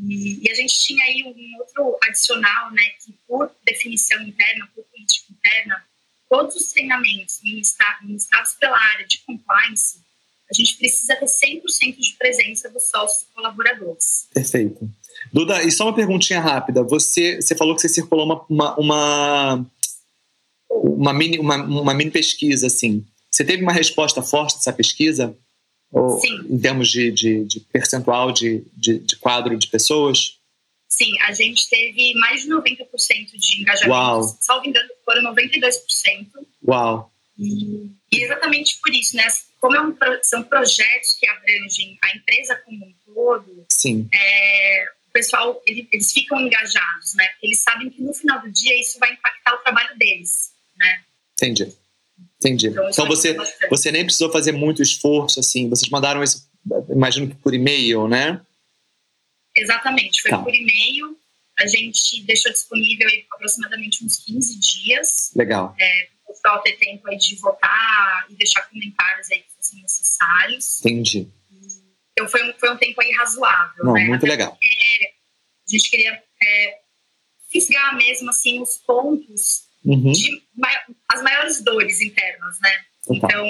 E, 0.09 0.47
e, 0.47 0.51
a 0.51 0.55
gente 0.55 0.81
tinha 0.81 1.05
aí 1.05 1.23
um 1.25 1.59
outro 1.59 1.99
adicional, 2.05 2.71
né, 2.73 2.83
que 3.05 3.13
por 3.29 3.55
definição 3.65 4.21
interna, 4.23 4.67
por 4.75 4.83
política 4.85 5.31
interna, 5.31 5.87
todos 6.35 6.57
os 6.57 6.73
treinamentos 6.73 7.41
ministrados 7.45 8.55
pela 8.59 8.77
área 8.77 9.07
de 9.07 9.21
compliance, 9.25 9.99
a 10.51 10.55
gente 10.55 10.77
precisa 10.77 11.15
ter 11.15 11.27
100% 11.27 11.97
de 11.97 12.13
presença 12.19 12.69
dos 12.71 12.91
sócios 12.91 13.29
colaboradores. 13.33 14.27
Perfeito. 14.35 14.91
Duda, 15.33 15.63
e 15.63 15.71
só 15.71 15.85
uma 15.85 15.95
perguntinha 15.95 16.41
rápida. 16.41 16.83
Você, 16.83 17.41
você 17.41 17.55
falou 17.55 17.77
que 17.77 17.83
você 17.83 17.89
circulou 17.89 18.27
uma, 18.27 18.45
uma, 18.51 18.77
uma, 18.77 19.67
uma, 20.69 21.13
mini, 21.13 21.39
uma, 21.39 21.57
uma 21.57 21.95
mini 21.95 22.11
pesquisa, 22.11 22.67
assim. 22.67 23.07
Você 23.31 23.45
teve 23.45 23.63
uma 23.63 23.73
resposta 23.73 24.21
forte 24.21 24.57
dessa 24.57 24.73
pesquisa? 24.73 25.37
Ou, 25.93 26.19
Sim. 26.19 26.47
Em 26.51 26.59
termos 26.59 26.89
de, 26.89 27.13
de, 27.13 27.45
de 27.45 27.61
percentual 27.61 28.33
de, 28.33 28.65
de, 28.77 28.99
de, 28.99 29.17
quadro 29.17 29.57
de 29.57 29.69
pessoas? 29.69 30.37
Sim, 30.95 31.13
a 31.23 31.33
gente 31.33 31.69
teve 31.69 32.15
mais 32.15 32.43
de 32.43 32.49
90% 32.49 32.87
de 33.35 33.61
engajamento. 33.61 33.91
Uau. 33.91 34.23
Salvo 34.41 34.67
engano, 34.67 34.89
foram 35.05 35.35
92%. 35.35 36.29
Uau! 36.69 37.11
E, 37.37 37.91
e 38.13 38.23
exatamente 38.23 38.79
por 38.81 38.95
isso, 38.95 39.17
né? 39.17 39.27
Como 39.61 39.75
é 39.75 39.83
um, 39.83 39.97
são 40.23 40.45
projetos 40.45 41.13
que 41.19 41.27
abrangem 41.27 41.99
a 42.01 42.17
empresa 42.17 42.55
como 42.65 42.87
um 42.87 42.95
todo, 43.13 43.67
Sim. 43.73 44.09
É, 44.15 44.85
o 45.09 45.13
pessoal, 45.13 45.61
ele, 45.67 45.89
eles 45.91 46.13
ficam 46.13 46.41
engajados, 46.41 47.15
né? 47.15 47.29
Eles 47.43 47.59
sabem 47.59 47.91
que 47.91 48.01
no 48.01 48.15
final 48.15 48.41
do 48.41 48.51
dia 48.53 48.81
isso 48.81 49.01
vai 49.01 49.13
impactar 49.13 49.55
o 49.55 49.59
trabalho 49.59 49.99
deles, 49.99 50.53
né? 50.79 51.03
Entendi. 51.33 51.73
Entendi. 52.39 52.69
Então, 52.69 52.89
Então, 52.89 53.07
você, 53.09 53.37
você 53.69 53.91
nem 53.91 54.05
precisou 54.05 54.31
fazer 54.31 54.53
muito 54.53 54.81
esforço, 54.81 55.41
assim. 55.41 55.69
Vocês 55.69 55.91
mandaram 55.91 56.23
isso, 56.23 56.49
imagino 56.89 57.29
que 57.29 57.35
por 57.35 57.53
e-mail, 57.53 58.07
né? 58.07 58.41
Exatamente. 59.57 60.23
Foi 60.23 60.31
Tá. 60.31 60.39
por 60.39 60.55
e-mail. 60.55 61.19
A 61.59 61.67
gente 61.67 62.23
deixou 62.25 62.51
disponível 62.53 63.09
aí 63.09 63.25
aproximadamente 63.31 64.05
uns 64.05 64.17
15 64.17 64.59
dias. 64.59 65.31
Legal. 65.37 65.75
É, 65.79 66.09
o 66.27 66.33
pessoal 66.33 66.61
ter 66.63 66.73
tempo 66.79 67.07
aí 67.09 67.17
de 67.17 67.37
votar 67.37 68.27
e 68.29 68.35
deixar 68.35 68.63
comentários 68.63 69.31
aí 69.31 69.39
que 69.41 69.51
fossem 69.57 69.81
necessários. 69.83 70.81
Entendi. 70.81 71.29
Então 72.13 72.29
foi 72.29 72.49
um, 72.49 72.53
foi 72.59 72.71
um 72.71 72.77
tempo 72.77 73.01
aí 73.01 73.13
razoável, 73.13 73.85
Não, 73.85 73.93
né? 73.95 74.05
muito 74.05 74.25
Até 74.25 74.29
legal. 74.33 74.59
A 74.63 75.71
gente 75.71 75.89
queria 75.91 76.23
é, 76.43 76.79
fisgar 77.51 77.97
mesmo, 77.97 78.31
assim, 78.31 78.61
os 78.61 78.77
pontos 78.79 79.65
Uhum. 79.85 80.13
de 80.13 80.43
as 81.11 81.23
maiores 81.23 81.63
dores 81.63 82.01
internas, 82.01 82.59
né? 82.61 82.85
Total. 83.07 83.29
Então, 83.31 83.47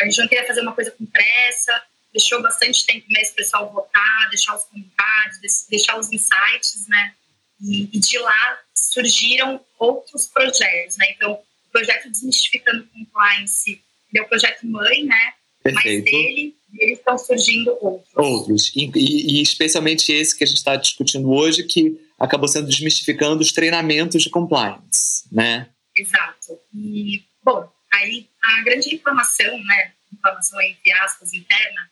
a 0.00 0.04
gente 0.04 0.18
não 0.20 0.28
queria 0.28 0.46
fazer 0.46 0.60
uma 0.60 0.72
coisa 0.72 0.92
com 0.92 1.04
pressa, 1.06 1.82
deixou 2.12 2.42
bastante 2.42 2.84
tempo 2.86 3.06
mesmo 3.08 3.32
o 3.32 3.36
pessoal 3.36 3.72
votar, 3.72 4.28
deixar 4.30 4.56
os 4.56 4.64
comentários, 4.64 5.66
deixar 5.68 5.98
os 5.98 6.10
insights, 6.12 6.86
né? 6.88 7.14
E, 7.60 7.88
e 7.92 7.98
de 7.98 8.18
lá 8.18 8.58
surgiram 8.74 9.60
outros 9.78 10.26
projetos, 10.26 10.96
né? 10.96 11.06
Então, 11.10 11.32
o 11.32 11.70
projeto 11.70 12.08
Desmistificando 12.10 12.86
Compliance, 12.88 13.80
é 14.14 14.22
o 14.22 14.28
projeto 14.28 14.66
mãe, 14.66 15.04
né? 15.04 15.32
Mas 15.64 15.74
Perfeito. 15.74 16.04
dele, 16.06 16.56
dele 16.68 16.92
estão 16.92 17.18
surgindo 17.18 17.76
outros. 17.80 18.10
Outros. 18.16 18.72
E, 18.74 18.90
e- 18.96 19.38
e 19.38 19.42
especialmente 19.42 20.10
esse 20.10 20.36
que 20.36 20.42
a 20.42 20.46
gente 20.46 20.56
está 20.56 20.74
discutindo 20.74 21.30
hoje, 21.30 21.64
que 21.64 22.00
acabou 22.18 22.48
sendo 22.48 22.66
desmistificando 22.66 23.42
os 23.42 23.52
treinamentos 23.52 24.22
de 24.22 24.30
compliance, 24.30 25.24
né? 25.30 25.68
Exato. 25.94 26.58
E, 26.74 27.22
bom, 27.44 27.70
aí 27.92 28.26
a 28.42 28.62
grande 28.62 28.88
reclamação, 28.88 29.58
né, 29.64 29.92
reclamação 30.10 30.60
entre 30.62 30.92
aspas 30.92 31.34
interna, 31.34 31.90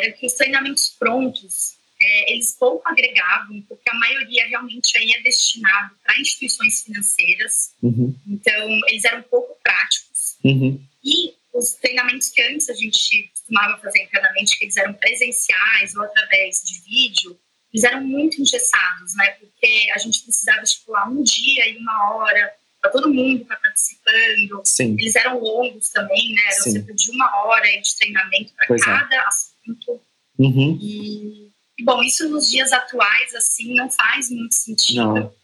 era 0.00 0.12
que 0.12 0.26
os 0.26 0.32
treinamentos 0.32 0.88
prontos, 0.98 1.74
é, 2.02 2.32
eles 2.32 2.56
pouco 2.58 2.82
agregavam, 2.88 3.60
porque 3.68 3.88
a 3.90 3.94
maioria 3.94 4.46
realmente 4.46 4.96
aí 4.96 5.12
é 5.12 5.20
destinado 5.22 5.94
para 6.02 6.18
instituições 6.18 6.82
financeiras, 6.82 7.72
Uhum. 7.82 8.14
então 8.26 8.80
eles 8.88 9.04
eram 9.04 9.22
pouco 9.22 9.56
práticos. 9.62 10.36
Uhum. 10.42 10.82
E 11.04 11.34
os 11.52 11.72
treinamentos 11.74 12.30
que 12.30 12.40
antes 12.42 12.68
a 12.70 12.74
gente 12.74 13.28
costumava 13.34 13.78
fazer 13.80 14.02
internamente, 14.02 14.58
que 14.58 14.64
eles 14.64 14.76
eram 14.76 14.94
presenciais 14.94 15.94
ou 15.94 16.02
através 16.02 16.62
de 16.64 16.80
vídeo, 16.82 17.38
eles 17.72 17.84
eram 17.84 18.02
muito 18.02 18.40
engessados, 18.40 19.14
né? 19.16 19.30
Porque 19.32 19.90
a 19.94 19.98
gente 19.98 20.22
precisava 20.22 20.62
estipular 20.62 21.10
um 21.10 21.22
dia 21.22 21.68
e 21.68 21.76
uma 21.76 22.14
hora 22.14 22.52
para 22.80 22.90
todo 22.90 23.12
mundo 23.12 23.42
estar 23.42 23.56
participando. 23.56 24.62
Sim. 24.64 24.96
Eles 24.98 25.14
eram 25.16 25.38
longos 25.38 25.90
também, 25.90 26.34
né? 26.34 26.42
Eram 26.46 26.62
Sim. 26.64 26.72
cerca 26.72 26.94
de 26.94 27.10
uma 27.10 27.44
hora 27.44 27.66
de 27.80 27.96
treinamento 27.96 28.52
para 28.54 28.74
é. 28.74 28.78
cada 28.78 29.28
assunto. 29.72 30.00
Uhum. 30.38 30.78
E, 30.80 31.50
e, 31.78 31.84
bom, 31.84 32.02
isso 32.02 32.28
nos 32.28 32.50
dias 32.50 32.72
atuais, 32.72 33.34
assim, 33.34 33.74
não 33.74 33.90
faz 33.90 34.30
muito 34.30 34.54
sentido. 34.54 35.04
Não. 35.14 35.34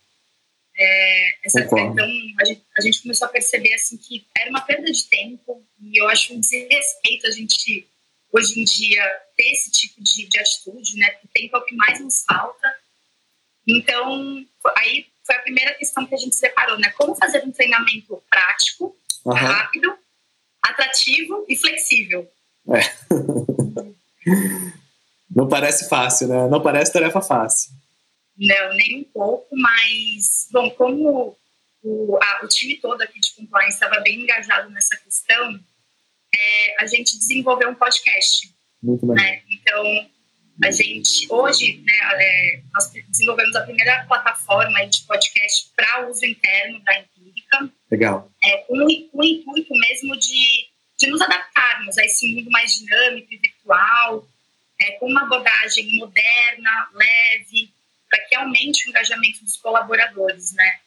É, 0.78 1.47
essa- 1.47 1.62
Concordo. 1.62 1.92
então, 1.92 2.09
a 2.40 2.45
gente, 2.45 2.62
a 2.76 2.80
gente 2.83 3.02
começou 3.02 3.26
a 3.26 3.30
perceber, 3.30 3.73
assim, 3.75 3.97
que 3.97 4.26
era 4.37 4.50
uma 4.50 4.61
perda 4.61 4.90
de 4.90 5.04
tempo 5.04 5.64
e 5.80 5.99
eu 6.00 6.09
acho 6.09 6.35
um 6.35 6.40
desrespeito 6.40 7.26
a 7.26 7.30
gente, 7.30 7.87
hoje 8.33 8.61
em 8.61 8.64
dia, 8.64 9.02
ter 9.37 9.52
esse 9.52 9.71
tipo 9.71 10.02
de, 10.02 10.26
de 10.26 10.38
atitude, 10.38 10.97
né? 10.99 11.11
Porque 11.12 11.28
tempo 11.40 11.56
é 11.56 11.59
o 11.61 11.64
que 11.64 11.75
mais 11.75 12.00
nos 12.00 12.25
falta. 12.25 12.75
Então, 13.66 14.47
aí 14.76 15.06
foi 15.25 15.35
a 15.37 15.40
primeira 15.42 15.75
questão 15.75 16.06
que 16.06 16.14
a 16.14 16.18
gente 16.18 16.37
separou, 16.37 16.78
né? 16.78 16.90
Como 16.90 17.14
fazer 17.14 17.42
um 17.45 17.50
treinamento 17.50 18.23
prático, 18.30 18.95
Aham. 19.26 19.35
rápido, 19.35 19.99
atrativo 20.62 21.45
e 21.49 21.56
flexível. 21.56 22.30
Não 25.35 25.49
parece 25.49 25.88
fácil, 25.88 26.28
né? 26.28 26.49
Não 26.49 26.62
parece 26.62 26.92
tarefa 26.92 27.21
fácil. 27.21 27.73
Não, 28.38 28.75
nem 28.75 29.00
um 29.00 29.04
pouco, 29.04 29.47
mas, 29.56 30.49
bom, 30.52 30.71
como 30.71 31.37
o, 31.83 32.18
a- 32.23 32.45
o 32.45 32.49
time 32.49 32.76
todo 32.76 33.00
aqui 33.02 33.18
de 33.18 33.35
compliance 33.35 33.75
estava 33.75 34.00
bem 34.00 34.21
engajado 34.23 34.68
nessa 34.71 34.97
questão, 34.99 35.59
é, 36.35 36.83
a 36.83 36.87
gente 36.87 37.16
desenvolveu 37.18 37.71
um 37.71 37.75
podcast, 37.75 38.52
Muito 38.83 39.06
bem. 39.06 39.16
né? 39.16 39.42
Então, 39.50 40.11
a 40.64 40.71
gente, 40.71 41.26
hoje, 41.30 41.78
né, 41.85 41.95
é, 42.18 42.62
nós 42.75 42.90
desenvolvemos 43.09 43.56
a 43.56 43.62
primeira 43.62 44.04
plataforma 44.06 44.87
de 44.87 45.02
podcast 45.02 45.71
para 45.75 46.09
uso 46.09 46.25
interno 46.26 46.78
da 46.85 46.99
Empírica, 47.00 47.71
Legal. 47.90 48.30
é, 48.45 48.56
com, 48.59 48.75
com 48.75 49.18
o 49.18 49.25
intuito 49.25 49.73
mesmo 49.75 50.16
de, 50.18 50.68
de 50.98 51.06
nos 51.08 51.20
adaptarmos 51.20 51.98
a 51.98 52.04
esse 52.04 52.26
mundo 52.34 52.50
mais 52.50 52.74
dinâmico 52.76 53.32
e 53.32 53.36
virtual, 53.36 54.26
é, 54.80 54.92
com 54.92 55.06
uma 55.06 55.22
abordagem 55.22 55.96
moderna, 55.96 56.88
leve, 56.92 57.70
para 58.08 58.20
que 58.20 58.34
aumente 58.34 58.86
o 58.86 58.90
engajamento 58.90 59.44
dos 59.44 59.56
colaboradores, 59.56 60.52
né? 60.52 60.78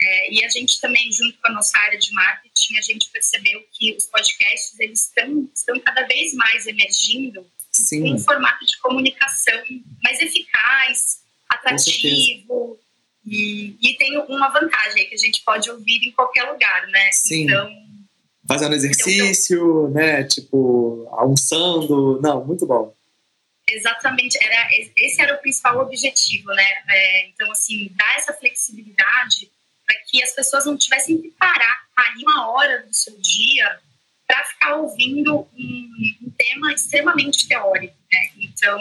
É, 0.00 0.32
e 0.32 0.44
a 0.44 0.48
gente 0.48 0.80
também, 0.80 1.10
junto 1.10 1.36
com 1.38 1.48
a 1.48 1.52
nossa 1.52 1.76
área 1.78 1.98
de 1.98 2.12
marketing, 2.12 2.78
a 2.78 2.82
gente 2.82 3.10
percebeu 3.10 3.66
que 3.72 3.94
os 3.94 4.06
podcasts 4.06 4.78
eles 4.78 5.06
estão, 5.06 5.50
estão 5.52 5.80
cada 5.80 6.06
vez 6.06 6.34
mais 6.34 6.66
emergindo 6.66 7.44
Sim. 7.72 8.14
um 8.14 8.18
formato 8.18 8.64
de 8.64 8.78
comunicação 8.78 9.60
mais 10.02 10.20
eficaz, 10.20 11.20
atrativo, 11.48 12.78
e, 13.26 13.76
e 13.80 13.96
tem 13.96 14.16
uma 14.28 14.48
vantagem 14.48 15.08
que 15.08 15.14
a 15.14 15.18
gente 15.18 15.42
pode 15.42 15.68
ouvir 15.68 16.06
em 16.06 16.12
qualquer 16.12 16.44
lugar, 16.44 16.86
né? 16.86 17.10
Sim. 17.12 17.42
Então, 17.42 17.87
Fazendo 18.48 18.74
exercício, 18.74 19.88
né? 19.90 20.24
Tipo, 20.24 21.06
almoçando. 21.12 22.20
Não, 22.22 22.44
muito 22.44 22.66
bom. 22.66 22.94
Exatamente, 23.70 24.38
era, 24.42 24.68
esse 24.96 25.20
era 25.20 25.34
o 25.34 25.38
principal 25.38 25.78
objetivo, 25.80 26.48
né? 26.52 26.64
É, 26.88 27.26
então, 27.28 27.50
assim, 27.52 27.92
dar 27.94 28.16
essa 28.16 28.32
flexibilidade 28.32 29.50
para 29.86 29.96
que 30.06 30.22
as 30.22 30.32
pessoas 30.32 30.64
não 30.64 30.76
tivessem 30.76 31.20
que 31.20 31.28
parar 31.32 31.86
ali 31.94 32.22
uma 32.22 32.50
hora 32.50 32.86
do 32.86 32.94
seu 32.94 33.14
dia 33.20 33.78
para 34.26 34.44
ficar 34.44 34.76
ouvindo 34.76 35.46
um, 35.56 35.90
um, 36.22 36.30
tema 36.36 36.72
extremamente 36.72 37.46
teórico, 37.46 37.94
né? 38.10 38.30
Então, 38.38 38.78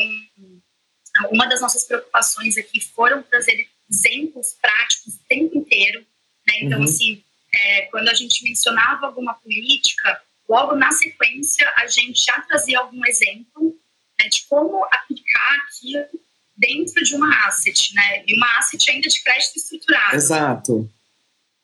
uma 1.32 1.48
das 1.48 1.62
nossas 1.62 1.84
preocupações 1.84 2.58
aqui 2.58 2.82
foram 2.82 3.24
trazer 3.24 3.68
exemplos 3.90 4.56
práticos 4.62 5.16
o 5.16 5.20
tempo 5.28 5.58
inteiro, 5.58 6.00
né? 6.48 6.60
Então, 6.62 6.80
uhum. 6.80 6.86
assim, 6.86 7.24
é, 7.58 7.82
quando 7.92 8.10
a 8.10 8.14
gente 8.14 8.44
mencionava 8.44 9.08
alguma 9.08 9.34
política, 9.36 10.22
logo 10.48 10.76
na 10.76 10.92
sequência 10.92 11.72
a 11.78 11.88
gente 11.88 12.24
já 12.24 12.40
trazia 12.42 12.80
algum 12.80 13.06
exemplo 13.06 13.76
né, 14.20 14.30
de 14.30 14.46
como 14.48 14.84
aplicar 14.86 15.56
aquilo 15.66 16.06
dentro 16.56 17.04
de 17.04 17.16
uma 17.16 17.48
asset, 17.48 17.94
né? 17.94 18.24
E 18.26 18.36
uma 18.36 18.58
asset 18.58 18.90
ainda 18.90 19.08
de 19.08 19.22
crédito 19.22 19.58
estruturado. 19.58 20.16
Exato. 20.16 20.92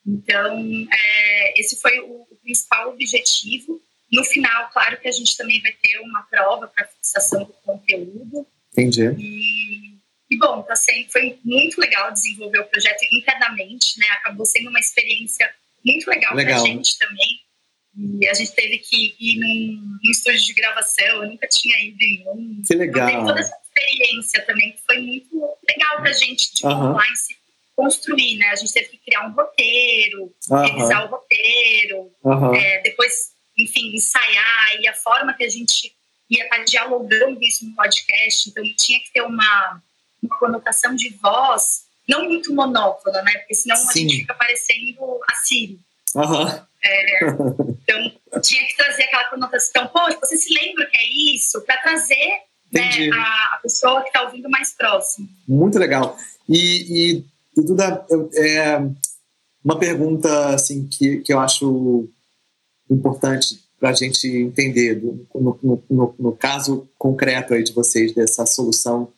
Então, 0.05 0.87
é, 0.91 1.59
esse 1.59 1.81
foi 1.81 1.99
o, 1.99 2.27
o, 2.29 2.35
principal 2.43 2.89
objetivo. 2.89 3.81
No 4.11 4.23
final, 4.25 4.69
claro 4.71 4.99
que 4.99 5.07
a 5.07 5.11
gente 5.11 5.35
também 5.35 5.61
vai 5.61 5.71
ter 5.71 5.97
uma 5.99 6.21
prova 6.23 6.67
para 6.67 6.85
fixação 6.85 7.45
do 7.45 7.53
conteúdo. 7.65 8.45
Entendi. 8.71 9.07
E, 9.17 9.97
e 10.29 10.37
bom, 10.37 10.61
tá 10.61 10.75
sendo, 10.75 11.09
foi 11.09 11.39
muito 11.43 11.79
legal 11.79 12.11
desenvolver 12.11 12.59
o 12.59 12.65
projeto 12.65 13.01
internamente, 13.11 13.97
né? 13.97 14.05
Acabou 14.11 14.45
sendo 14.45 14.69
uma 14.69 14.79
experiência 14.79 15.51
muito 15.85 16.07
legal, 16.09 16.35
legal. 16.35 16.61
para 16.61 16.71
a 16.71 16.73
gente 16.73 16.97
também. 16.97 17.43
E 18.19 18.27
a 18.27 18.33
gente 18.33 18.51
teve 18.53 18.79
que 18.79 19.15
ir 19.19 19.39
num, 19.39 19.99
num, 20.03 20.11
estúdio 20.11 20.43
de 20.43 20.53
gravação, 20.53 21.05
eu 21.05 21.29
nunca 21.29 21.47
tinha 21.47 21.77
ido 21.79 22.01
em 22.01 22.23
um. 22.27 22.61
Que 22.65 22.73
legal. 22.73 23.07
Então, 23.07 23.27
toda 23.27 23.39
essa 23.39 23.55
experiência 23.63 24.43
também, 24.45 24.71
que 24.71 24.81
foi 24.83 24.99
muito 24.99 25.35
legal 25.69 25.97
para 25.97 26.09
a 26.09 26.13
gente 26.13 26.53
de 26.55 26.65
uhum. 26.65 26.87
compliance 26.87 27.35
construir, 27.75 28.37
né? 28.37 28.47
A 28.47 28.55
gente 28.55 28.73
teve 28.73 28.87
que 28.89 28.97
criar 28.97 29.27
um 29.27 29.33
roteiro, 29.33 30.33
uhum. 30.49 30.61
revisar 30.61 31.05
o 31.05 31.09
roteiro, 31.09 32.11
uhum. 32.23 32.55
é, 32.55 32.81
depois, 32.81 33.31
enfim, 33.57 33.95
ensaiar, 33.95 34.81
e 34.81 34.87
a 34.87 34.93
forma 34.93 35.33
que 35.33 35.43
a 35.43 35.49
gente 35.49 35.93
ia 36.29 36.43
estar 36.45 36.63
dialogando 36.63 37.43
isso 37.43 37.65
no 37.65 37.75
podcast, 37.75 38.49
então 38.49 38.63
tinha 38.75 38.99
que 38.99 39.11
ter 39.13 39.21
uma, 39.21 39.81
uma 40.21 40.39
conotação 40.39 40.95
de 40.95 41.09
voz 41.09 41.83
não 42.07 42.25
muito 42.25 42.53
monótona, 42.53 43.21
né? 43.21 43.33
Porque 43.39 43.55
senão 43.55 43.75
Sim. 43.75 43.87
a 43.87 43.93
gente 43.93 44.15
fica 44.17 44.33
parecendo 44.33 45.19
a 45.29 45.35
Siri. 45.35 45.79
Uhum. 46.15 46.47
É, 46.85 47.25
então, 47.25 48.41
tinha 48.41 48.65
que 48.67 48.75
trazer 48.75 49.03
aquela 49.03 49.29
conotação. 49.29 49.87
Pô, 49.87 49.99
você 50.19 50.37
se 50.37 50.53
lembra 50.53 50.85
que 50.87 50.97
é 50.97 51.35
isso? 51.35 51.61
Para 51.61 51.77
trazer 51.77 52.41
né, 52.71 53.09
a, 53.13 53.55
a, 53.55 53.59
pessoa 53.61 54.01
que 54.01 54.07
está 54.07 54.23
ouvindo 54.23 54.49
mais 54.49 54.73
próximo. 54.73 55.29
Muito 55.47 55.79
legal. 55.79 56.17
E, 56.47 56.57
e, 56.57 57.25
e 57.57 57.61
Duda, 57.63 58.05
é, 58.35 58.81
uma 59.63 59.79
pergunta 59.79 60.49
assim, 60.49 60.87
que, 60.87 61.17
que 61.17 61.31
eu 61.31 61.39
acho 61.39 62.09
importante 62.89 63.63
para 63.79 63.89
a 63.89 63.93
gente 63.93 64.27
entender 64.27 65.01
no, 65.01 65.27
no, 65.61 65.83
no, 65.89 66.15
no, 66.17 66.31
caso 66.35 66.87
concreto 66.97 67.53
aí 67.53 67.63
de 67.63 67.73
vocês 67.73 68.13
dessa 68.13 68.45
solução 68.45 69.11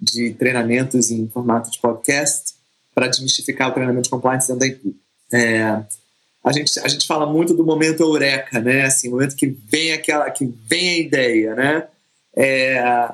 de 0.00 0.34
treinamentos 0.34 1.10
em 1.10 1.28
formato 1.28 1.70
de 1.70 1.78
podcast 1.78 2.54
para 2.94 3.08
desmistificar 3.08 3.68
o 3.68 3.72
treinamento 3.72 4.04
de 4.04 4.10
compliance 4.10 4.48
dentro 4.48 4.60
da 4.60 4.66
equipe. 4.66 4.96
É, 5.32 5.82
a 6.44 6.52
gente, 6.52 6.78
a 6.80 6.88
gente 6.88 7.06
fala 7.06 7.30
muito 7.30 7.52
do 7.52 7.64
momento 7.64 8.02
eureka, 8.02 8.60
né? 8.60 8.84
Assim, 8.84 9.08
momento 9.08 9.36
que 9.36 9.46
vem 9.46 9.92
aquela, 9.92 10.30
que 10.30 10.46
vem 10.66 10.88
a 10.88 10.98
ideia, 10.98 11.54
né? 11.54 11.86
É, 12.36 13.12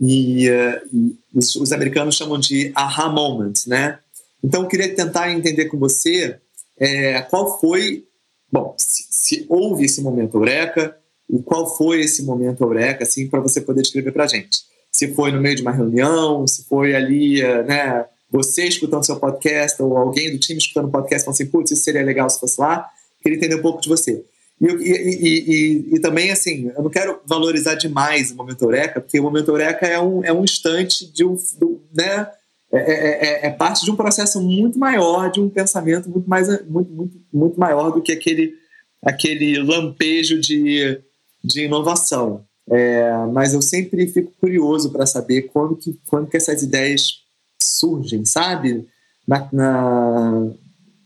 e, 0.00 0.46
e 0.92 1.16
os, 1.34 1.54
os, 1.56 1.72
americanos 1.72 2.14
chamam 2.14 2.38
de 2.38 2.72
aha 2.74 3.08
moment, 3.08 3.52
né? 3.66 3.98
Então, 4.42 4.62
eu 4.62 4.68
queria 4.68 4.94
tentar 4.94 5.30
entender 5.30 5.66
com 5.66 5.78
você 5.78 6.38
é, 6.78 7.20
qual 7.22 7.60
foi, 7.60 8.04
bom, 8.50 8.74
se, 8.78 9.06
se, 9.10 9.46
houve 9.48 9.84
esse 9.84 10.00
momento 10.00 10.36
eureka 10.36 10.96
e 11.30 11.38
qual 11.40 11.76
foi 11.76 12.00
esse 12.00 12.22
momento 12.22 12.64
eureka, 12.64 13.04
assim, 13.04 13.28
para 13.28 13.40
você 13.40 13.60
poder 13.60 13.82
descrever 13.82 14.12
para 14.12 14.24
a 14.24 14.28
gente. 14.28 14.64
Se 14.92 15.14
foi 15.14 15.32
no 15.32 15.40
meio 15.40 15.56
de 15.56 15.62
uma 15.62 15.72
reunião, 15.72 16.46
se 16.46 16.64
foi 16.64 16.94
ali, 16.94 17.42
né? 17.64 18.04
você 18.32 18.64
escutando 18.66 19.04
seu 19.04 19.16
podcast 19.16 19.80
ou 19.82 19.96
alguém 19.96 20.32
do 20.32 20.38
time 20.38 20.58
escutando 20.58 20.86
o 20.86 20.90
podcast 20.90 21.24
falando 21.24 21.34
assim, 21.34 21.46
putz, 21.46 21.70
isso 21.70 21.84
seria 21.84 22.02
legal 22.02 22.28
se 22.30 22.40
fosse 22.40 22.58
lá. 22.58 22.88
Queria 23.20 23.36
entender 23.36 23.56
um 23.56 23.62
pouco 23.62 23.80
de 23.80 23.88
você. 23.88 24.24
E, 24.60 24.66
e, 24.66 25.52
e, 25.52 25.94
e, 25.94 26.00
também, 26.00 26.30
assim, 26.30 26.70
eu 26.74 26.82
não 26.82 26.90
quero 26.90 27.20
valorizar 27.26 27.74
demais 27.74 28.30
o 28.30 28.36
Momento 28.36 28.62
Eureka, 28.62 29.00
porque 29.00 29.18
o 29.20 29.22
Momento 29.22 29.50
Eureka 29.50 29.86
é 29.86 30.00
um, 30.00 30.24
é 30.24 30.32
um 30.32 30.44
instante 30.44 31.04
de 31.12 31.24
um, 31.24 31.36
do, 31.58 31.82
né, 31.92 32.28
é, 32.72 32.78
é, 32.78 33.26
é, 33.26 33.46
é, 33.48 33.50
parte 33.50 33.84
de 33.84 33.90
um 33.90 33.96
processo 33.96 34.40
muito 34.40 34.78
maior, 34.78 35.30
de 35.30 35.40
um 35.40 35.48
pensamento 35.48 36.08
muito, 36.08 36.28
mais, 36.30 36.48
muito, 36.64 36.90
muito, 36.90 37.20
muito 37.32 37.60
maior 37.60 37.90
do 37.90 38.00
que 38.00 38.12
aquele, 38.12 38.54
aquele 39.02 39.58
lampejo 39.58 40.40
de, 40.40 40.98
de 41.44 41.64
inovação. 41.64 42.44
É, 42.72 43.12
mas 43.30 43.52
eu 43.52 43.60
sempre 43.60 44.06
fico 44.06 44.32
curioso 44.40 44.90
para 44.90 45.04
saber 45.04 45.42
quando 45.42 45.76
que, 45.76 46.00
quando 46.06 46.26
que 46.26 46.38
essas 46.38 46.62
ideias 46.62 47.22
surgem, 47.62 48.24
sabe? 48.24 48.88
Na, 49.28 49.46
na, 49.52 50.50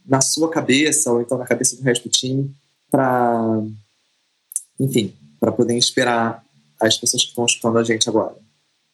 na 0.06 0.20
sua 0.20 0.48
cabeça, 0.48 1.10
ou 1.10 1.20
então 1.20 1.36
na 1.36 1.44
cabeça 1.44 1.76
do 1.76 1.82
resto 1.82 2.04
do 2.04 2.10
time, 2.12 2.54
para, 2.88 3.62
enfim, 4.78 5.12
para 5.40 5.50
poder 5.50 5.74
inspirar 5.74 6.44
as 6.80 6.96
pessoas 6.96 7.24
que 7.24 7.30
estão 7.30 7.44
escutando 7.44 7.78
a 7.78 7.84
gente 7.84 8.08
agora. 8.08 8.36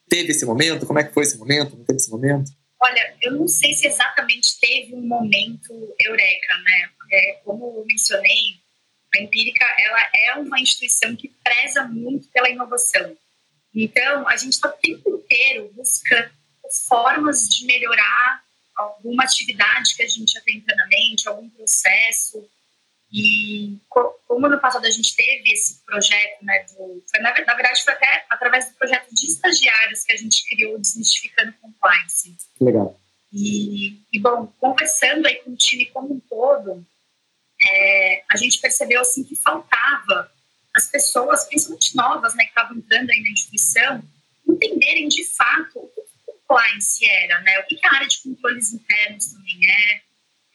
Teve 0.08 0.32
esse 0.32 0.46
momento? 0.46 0.86
Como 0.86 0.98
é 0.98 1.04
que 1.04 1.12
foi 1.12 1.24
esse 1.24 1.36
momento? 1.36 1.76
Não 1.76 1.84
teve 1.84 1.98
esse 1.98 2.10
momento? 2.10 2.50
Olha, 2.82 3.14
eu 3.20 3.32
não 3.32 3.46
sei 3.46 3.74
se 3.74 3.86
exatamente 3.86 4.58
teve 4.58 4.94
um 4.94 5.06
momento 5.06 5.72
eureka, 6.00 6.54
né? 6.64 6.88
É, 7.12 7.32
como 7.44 7.66
eu 7.76 7.84
mencionei, 7.86 8.61
a 9.14 9.22
Empírica 9.22 9.64
ela 9.78 10.10
é 10.14 10.34
uma 10.36 10.60
instituição 10.60 11.14
que 11.14 11.28
preza 11.42 11.84
muito 11.84 12.28
pela 12.28 12.48
inovação. 12.48 13.16
Então, 13.74 14.28
a 14.28 14.36
gente 14.36 14.52
está 14.52 14.68
o 14.68 14.72
tempo 14.72 15.10
inteiro 15.10 15.70
buscando 15.74 16.30
formas 16.88 17.48
de 17.48 17.66
melhorar 17.66 18.42
alguma 18.76 19.24
atividade 19.24 19.94
que 19.94 20.02
a 20.02 20.08
gente 20.08 20.32
já 20.32 20.40
tem 20.40 20.56
internamente, 20.56 21.28
algum 21.28 21.48
processo. 21.50 22.48
E 23.12 23.78
como 24.26 24.48
no 24.48 24.58
passado 24.58 24.86
a 24.86 24.90
gente 24.90 25.14
teve 25.14 25.52
esse 25.52 25.84
projeto, 25.84 26.42
né, 26.42 26.64
do, 26.70 27.02
foi, 27.10 27.20
na, 27.20 27.30
na, 27.44 27.54
verdade 27.54 27.84
foi 27.84 27.92
até 27.92 28.24
através 28.30 28.70
do 28.70 28.74
projeto 28.76 29.14
de 29.14 29.26
estagiários 29.26 30.02
que 30.02 30.12
a 30.12 30.16
gente 30.16 30.46
criou 30.48 30.78
Desmistificando 30.78 31.52
Compliance. 31.60 32.34
Legal. 32.58 32.98
E, 33.30 34.00
e, 34.12 34.18
bom, 34.18 34.46
conversando 34.58 35.26
aí 35.26 35.36
com 35.36 35.50
o 35.52 35.56
time 35.56 35.86
como 35.86 36.14
um 36.14 36.20
todo, 36.20 36.86
é, 37.66 38.24
a 38.30 38.36
gente 38.36 38.60
percebeu 38.60 39.00
assim 39.00 39.24
que 39.24 39.36
faltava 39.36 40.32
as 40.74 40.86
pessoas, 40.86 41.44
principalmente 41.44 41.96
novas, 41.96 42.34
né, 42.34 42.44
que 42.44 42.50
estavam 42.50 42.76
entrando 42.76 43.10
aí 43.10 43.22
na 43.22 43.30
instituição, 43.30 44.02
entenderem 44.48 45.08
de 45.08 45.24
fato 45.24 45.78
o 45.78 45.88
que 45.88 46.02
compliance 46.26 47.04
era, 47.04 47.40
né? 47.40 47.58
O 47.60 47.66
que, 47.66 47.78
a 47.84 47.94
área 47.94 48.08
de 48.08 48.18
controles 48.22 48.72
internos 48.72 49.26
também 49.26 49.60
é. 49.70 50.02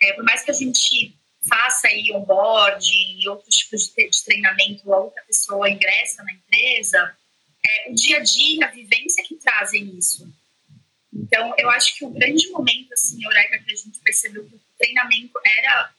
é 0.02 0.14
por 0.14 0.24
mais 0.24 0.44
que 0.44 0.52
a 0.52 0.54
gente 0.54 1.16
faça 1.48 1.88
aí 1.88 2.12
onboard 2.14 2.86
e 2.86 3.28
outros 3.30 3.56
tipos 3.56 3.94
de, 3.96 4.10
de 4.10 4.24
treinamento, 4.24 4.94
a 4.94 5.00
outra 5.00 5.24
pessoa 5.24 5.70
ingressa 5.70 6.24
na 6.24 6.34
empresa, 6.34 7.18
é, 7.66 7.92
o 7.92 7.96
dia 7.96 8.18
a 8.18 8.24
dia, 8.24 8.66
a 8.66 8.72
vivência 8.72 9.24
que 9.24 9.36
trazem 9.36 9.98
isso. 9.98 10.28
Então, 11.14 11.54
eu 11.58 11.70
acho 11.70 11.96
que 11.96 12.06
o 12.06 12.10
grande 12.10 12.48
momento, 12.50 12.94
assim, 12.94 13.24
Eureka, 13.24 13.60
que 13.60 13.72
a 13.72 13.76
gente 13.76 14.00
percebeu 14.00 14.46
que 14.46 14.56
o 14.56 14.62
treinamento 14.78 15.40
era 15.44 15.92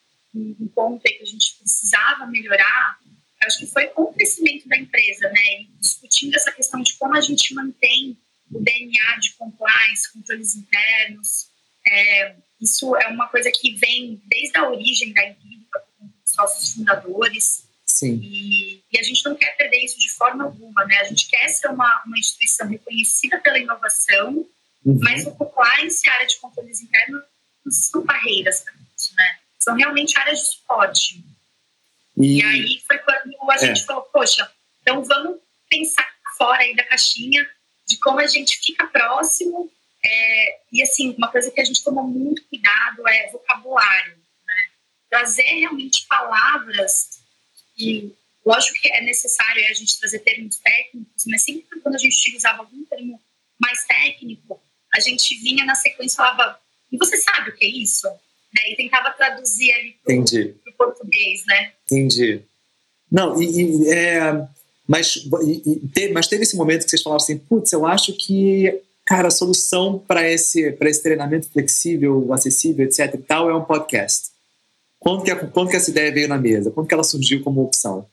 um 0.61 0.68
ponto 0.68 1.03
aí 1.07 1.14
que 1.14 1.22
a 1.22 1.27
gente 1.27 1.57
precisava 1.59 2.27
melhorar, 2.27 2.98
acho 3.44 3.59
que 3.59 3.66
foi 3.66 3.87
com 3.88 4.03
o 4.03 4.12
crescimento 4.12 4.68
da 4.68 4.77
empresa, 4.77 5.29
né? 5.29 5.61
E 5.61 5.68
discutindo 5.81 6.35
essa 6.35 6.53
questão 6.53 6.83
de 6.83 6.94
como 6.94 7.14
a 7.14 7.20
gente 7.20 7.55
mantém 7.55 8.16
o 8.51 8.61
DNA 8.61 9.18
de 9.20 9.33
compliance, 9.35 10.12
controles 10.12 10.55
internos. 10.57 11.48
É, 11.87 12.35
isso 12.61 12.94
é 12.96 13.09
uma 13.09 13.29
coisa 13.29 13.51
que 13.51 13.74
vem 13.74 14.20
desde 14.27 14.59
a 14.59 14.68
origem 14.68 15.12
da 15.12 15.27
Empírica, 15.27 15.83
com 15.98 16.07
os 16.07 16.31
sócios 16.31 16.74
fundadores. 16.74 17.64
Sim. 17.87 18.20
E, 18.22 18.83
e, 18.92 18.98
a 18.98 19.03
gente 19.03 19.24
não 19.24 19.35
quer 19.35 19.57
perder 19.57 19.85
isso 19.85 19.98
de 19.98 20.11
forma 20.11 20.44
alguma, 20.44 20.85
né? 20.85 20.98
A 20.98 21.05
gente 21.05 21.29
quer 21.29 21.48
ser 21.48 21.68
uma, 21.68 22.03
uma 22.05 22.18
instituição 22.18 22.68
reconhecida 22.68 23.38
pela 23.38 23.59
inovação, 23.59 24.46
uhum. 24.85 24.98
mas 25.01 25.27
o 25.27 25.31
compliance 25.33 26.07
e 26.07 26.11
a 26.11 26.14
área 26.14 26.27
de 26.27 26.37
controles 26.37 26.83
internos 26.83 27.22
são 27.70 28.05
barreiras 28.05 28.61
para 28.61 28.74
isso, 28.96 29.14
né? 29.14 29.38
São 29.68 29.76
realmente 29.76 30.18
áreas 30.18 30.38
de 30.40 30.46
suporte. 30.46 31.24
E, 32.16 32.38
e 32.38 32.44
aí 32.44 32.83
foi 32.87 32.98
quando 32.98 33.50
a 33.50 33.54
é. 33.54 33.59
gente 33.59 33.85
falou, 33.85 34.02
poxa, 34.02 34.50
então 34.81 35.04
vamos 35.04 35.40
pensar 35.68 36.09
fora 36.37 36.62
aí 36.62 36.74
da 36.74 36.85
caixinha 36.85 37.48
de 37.87 37.98
como 37.98 38.20
a 38.20 38.26
gente 38.26 38.59
fica 38.59 38.87
próximo. 38.87 39.70
É, 40.04 40.61
e 40.72 40.83
assim, 40.83 41.14
uma 41.18 41.28
coisa 41.28 41.50
que 41.50 41.61
a 41.61 41.64
gente 41.64 41.83
toma 41.83 42.02
muito 42.02 42.44
cuidado 42.48 43.07
é 43.09 43.31
vocabulário. 43.31 44.16
Né? 44.16 44.64
Trazer 45.11 45.42
realmente 45.42 46.07
palavras 46.07 47.20
que 47.76 48.16
Lógico 48.48 48.78
que 48.81 48.88
é 48.88 49.02
necessário 49.02 49.62
a 49.68 49.74
gente 49.74 49.98
trazer 50.00 50.20
termos 50.20 50.57
técnicos, 50.57 51.26
mas 51.26 51.42
sempre 51.42 51.81
quando 51.81 51.96
a 51.96 51.98
gente 51.98 52.16
utilizava 52.16 52.61
algum 52.61 52.83
termo 52.87 53.22
mais 53.61 53.85
técnico, 53.85 54.59
a 54.94 55.00
gente 55.00 55.38
vinha 55.40 55.66
na 55.66 55.74
sequência 55.74 56.14
e 56.14 56.16
falava, 56.16 56.59
e 56.90 56.96
você 56.96 57.18
sabe 57.18 57.50
o 57.50 57.54
que 57.54 57.66
é 57.66 57.68
isso? 57.68 58.09
Né? 58.54 58.72
E 58.72 58.76
tentava 58.76 59.11
traduzir 59.11 59.72
ali 59.72 59.96
para 60.04 60.72
o 60.72 60.76
português, 60.76 61.44
né? 61.46 61.72
Entendi. 61.84 62.42
Não, 63.11 63.40
e, 63.40 63.46
e 63.46 63.90
é, 63.90 64.48
mas, 64.87 65.16
e, 65.16 65.88
teve, 65.92 66.12
mas 66.12 66.26
teve 66.26 66.42
esse 66.44 66.56
momento 66.56 66.84
que 66.84 66.90
vocês 66.90 67.02
falaram 67.02 67.22
assim, 67.22 67.38
putz, 67.38 67.72
eu 67.72 67.87
acho 67.87 68.14
que, 68.14 68.82
cara, 69.04 69.28
a 69.28 69.30
solução 69.30 69.98
para 69.98 70.26
esse, 70.28 70.76
esse 70.80 71.02
treinamento 71.02 71.50
flexível, 71.50 72.32
acessível, 72.32 72.87
etc 72.87 73.14
e 73.14 73.18
tal, 73.18 73.50
é 73.50 73.54
um 73.54 73.64
podcast. 73.64 74.30
Quando 74.98 75.22
que, 75.22 75.34
quando 75.34 75.70
que 75.70 75.76
essa 75.76 75.90
ideia 75.90 76.12
veio 76.12 76.28
na 76.28 76.38
mesa? 76.38 76.70
Quando 76.70 76.88
que 76.88 76.94
ela 76.94 77.04
surgiu 77.04 77.42
como 77.42 77.62
opção? 77.62 78.08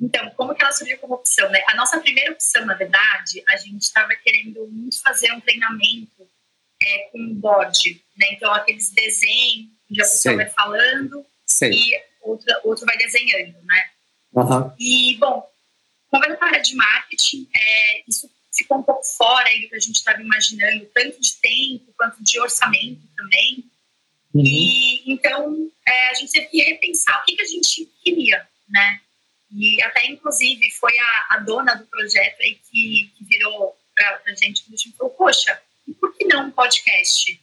Então, 0.00 0.30
como 0.36 0.54
que 0.54 0.62
ela 0.62 0.72
surgiu 0.72 0.96
como 0.98 1.14
opção? 1.14 1.50
Né? 1.50 1.60
A 1.68 1.76
nossa 1.76 1.98
primeira 1.98 2.32
opção, 2.32 2.64
na 2.64 2.74
verdade, 2.74 3.42
a 3.48 3.56
gente 3.56 3.82
estava 3.82 4.14
querendo 4.14 4.66
muito 4.68 5.00
fazer 5.02 5.32
um 5.32 5.40
treinamento 5.40 6.28
é, 6.88 7.08
com 7.10 7.34
board, 7.34 8.02
né? 8.16 8.26
Então, 8.32 8.52
aqueles 8.52 8.90
desenhos, 8.90 9.68
onde 9.90 10.00
a 10.00 10.04
pessoa 10.04 10.36
vai 10.36 10.50
falando 10.50 11.26
Sei. 11.46 11.72
e 11.72 12.02
outro, 12.22 12.46
outro 12.64 12.86
vai 12.86 12.96
desenhando, 12.96 13.56
né? 13.64 13.90
Uhum. 14.32 14.72
E, 14.78 15.16
bom, 15.18 15.48
como 16.10 16.24
para 16.24 16.46
a 16.46 16.46
área 16.46 16.62
de 16.62 16.74
marketing, 16.74 17.48
é, 17.54 18.02
isso 18.08 18.30
ficou 18.52 18.78
um 18.78 18.82
pouco 18.82 19.04
fora 19.04 19.48
do 19.60 19.68
que 19.68 19.74
a 19.74 19.80
gente 19.80 19.96
estava 19.96 20.20
imaginando, 20.20 20.86
tanto 20.94 21.20
de 21.20 21.34
tempo 21.34 21.92
quanto 21.96 22.22
de 22.22 22.40
orçamento 22.40 23.00
também. 23.16 23.64
Uhum. 24.34 24.44
E, 24.44 25.12
então, 25.12 25.70
é, 25.86 26.10
a 26.10 26.14
gente 26.14 26.32
teve 26.32 26.46
que 26.46 26.62
repensar 26.62 27.20
o 27.20 27.24
que, 27.24 27.36
que 27.36 27.42
a 27.42 27.46
gente 27.46 27.86
queria, 28.02 28.46
né? 28.68 29.00
E 29.50 29.82
até, 29.82 30.06
inclusive, 30.06 30.70
foi 30.72 30.92
a, 30.98 31.26
a 31.30 31.38
dona 31.38 31.74
do 31.74 31.86
projeto 31.86 32.36
aí 32.42 32.58
que, 32.70 33.10
que 33.16 33.24
virou 33.24 33.76
para 33.94 34.20
a 34.26 34.34
gente, 34.34 34.62
que 34.62 34.92
falou, 34.92 35.12
poxa, 35.14 35.60
e 35.88 35.94
por 35.94 36.14
que 36.14 36.24
não 36.26 36.46
um 36.46 36.50
podcast? 36.50 37.40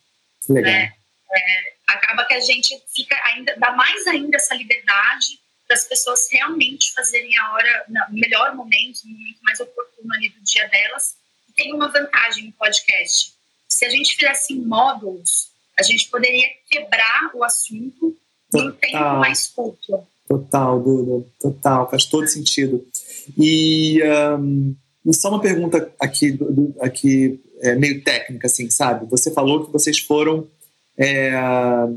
Legal. 0.47 0.71
Né? 0.71 0.93
É, 1.33 1.73
acaba 1.87 2.25
que 2.25 2.33
a 2.33 2.39
gente 2.39 2.81
fica 2.93 3.19
ainda, 3.25 3.55
dá 3.57 3.71
mais 3.71 4.05
ainda 4.07 4.37
essa 4.37 4.55
liberdade 4.55 5.39
para 5.67 5.75
as 5.75 5.85
pessoas 5.85 6.27
realmente 6.31 6.93
fazerem 6.93 7.37
a 7.39 7.53
hora, 7.53 7.85
no 7.89 8.19
melhor 8.19 8.55
momento, 8.55 9.01
no 9.05 9.11
momento 9.13 9.39
mais 9.43 9.59
oportuno 9.59 10.13
ali 10.13 10.29
do 10.29 10.41
dia 10.43 10.67
delas. 10.67 11.15
E 11.49 11.53
tem 11.53 11.73
uma 11.73 11.91
vantagem 11.91 12.45
no 12.45 12.51
podcast. 12.53 13.33
Se 13.67 13.85
a 13.85 13.89
gente 13.89 14.15
fizesse 14.15 14.53
em 14.53 14.61
módulos, 14.61 15.49
a 15.77 15.83
gente 15.83 16.07
poderia 16.09 16.47
quebrar 16.69 17.31
o 17.33 17.43
assunto 17.43 18.15
num 18.53 18.71
tempo 18.71 18.97
mais 19.17 19.47
curto. 19.47 20.07
Total, 20.27 20.79
Duda, 20.79 21.27
total, 21.39 21.89
faz 21.89 22.05
todo 22.05 22.27
sentido. 22.27 22.87
E, 23.37 23.99
um, 24.39 24.75
só 25.11 25.29
uma 25.29 25.41
pergunta 25.41 25.91
aqui, 25.99 26.37
aqui 26.79 27.39
é, 27.61 27.75
meio 27.75 28.03
técnica, 28.03 28.47
assim, 28.47 28.69
sabe? 28.69 29.05
Você 29.09 29.31
falou 29.31 29.65
que 29.65 29.71
vocês 29.71 29.99
foram 29.99 30.47
é, 30.97 31.31
para 31.31 31.89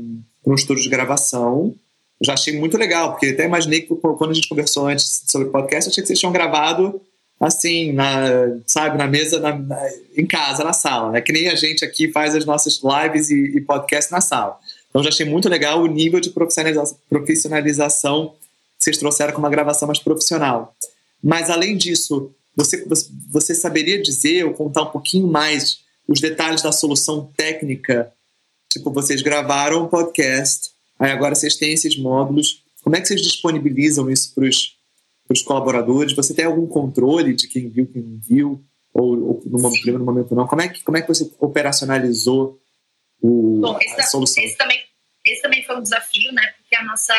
um 0.53 0.55
estúdio 0.55 0.83
de 0.83 0.89
gravação. 0.89 1.73
Eu 2.19 2.25
já 2.25 2.33
achei 2.33 2.57
muito 2.57 2.77
legal, 2.77 3.11
porque 3.11 3.27
até 3.27 3.45
imaginei 3.45 3.81
que 3.81 3.95
quando 3.95 4.31
a 4.31 4.33
gente 4.33 4.49
conversou 4.49 4.87
antes 4.87 5.23
sobre 5.27 5.49
podcast, 5.49 5.87
eu 5.87 5.91
achei 5.91 6.01
que 6.01 6.07
vocês 6.07 6.19
tinham 6.19 6.33
gravado 6.33 7.01
assim, 7.39 7.93
na, 7.93 8.57
sabe, 8.67 8.97
na 8.97 9.07
mesa, 9.07 9.39
na, 9.39 9.57
na, 9.57 9.89
em 10.17 10.25
casa, 10.25 10.63
na 10.63 10.73
sala, 10.73 11.11
né? 11.11 11.21
Que 11.21 11.31
nem 11.31 11.47
a 11.47 11.55
gente 11.55 11.85
aqui 11.85 12.11
faz 12.11 12.35
as 12.35 12.43
nossas 12.43 12.81
lives 12.83 13.29
e, 13.29 13.57
e 13.57 13.61
podcasts 13.61 14.11
na 14.11 14.19
sala. 14.19 14.59
Então, 14.89 15.01
já 15.01 15.09
achei 15.09 15.25
muito 15.25 15.47
legal 15.47 15.81
o 15.81 15.87
nível 15.87 16.19
de 16.19 16.31
profissionalização 16.31 18.27
que 18.27 18.83
vocês 18.83 18.97
trouxeram 18.97 19.33
com 19.33 19.39
uma 19.39 19.49
gravação 19.49 19.87
mais 19.87 19.99
profissional. 19.99 20.75
Mas, 21.23 21.49
além 21.49 21.77
disso, 21.77 22.31
você, 22.55 22.85
você 23.29 23.55
saberia 23.55 24.01
dizer 24.01 24.45
ou 24.45 24.53
contar 24.53 24.83
um 24.83 24.91
pouquinho 24.91 25.27
mais 25.27 25.79
os 26.07 26.19
detalhes 26.19 26.61
da 26.61 26.71
solução 26.71 27.31
técnica? 27.37 28.11
Tipo, 28.71 28.91
vocês 28.91 29.21
gravaram 29.21 29.85
um 29.85 29.87
podcast, 29.87 30.69
aí 30.99 31.11
agora 31.11 31.35
vocês 31.35 31.55
têm 31.55 31.73
esses 31.73 31.97
módulos. 31.97 32.63
Como 32.83 32.95
é 32.95 33.01
que 33.01 33.07
vocês 33.07 33.21
disponibilizam 33.21 34.09
isso 34.09 34.33
para 34.33 34.45
os 34.45 35.41
colaboradores? 35.43 36.13
Você 36.13 36.33
tem 36.33 36.45
algum 36.45 36.67
controle 36.67 37.33
de 37.33 37.47
quem 37.47 37.69
viu, 37.69 37.87
quem 37.87 38.01
não 38.01 38.19
viu? 38.19 38.63
Ou, 38.93 39.11
ou 39.23 39.43
no 39.45 39.71
primeiro 39.71 40.03
momento 40.03 40.35
não? 40.35 40.47
Como 40.47 40.61
é 40.61 40.67
que, 40.67 40.83
como 40.83 40.97
é 40.97 41.01
que 41.01 41.07
você 41.07 41.31
operacionalizou 41.39 42.59
o, 43.21 43.59
Bom, 43.61 43.77
esse, 43.79 44.01
a 44.01 44.03
solução? 44.03 44.43
Esse 44.43 44.57
também, 44.57 44.79
esse 45.25 45.41
também 45.41 45.63
foi 45.63 45.77
um 45.77 45.83
desafio, 45.83 46.31
né? 46.33 46.53
Porque 46.57 46.75
a 46.75 46.83
nossa, 46.83 47.15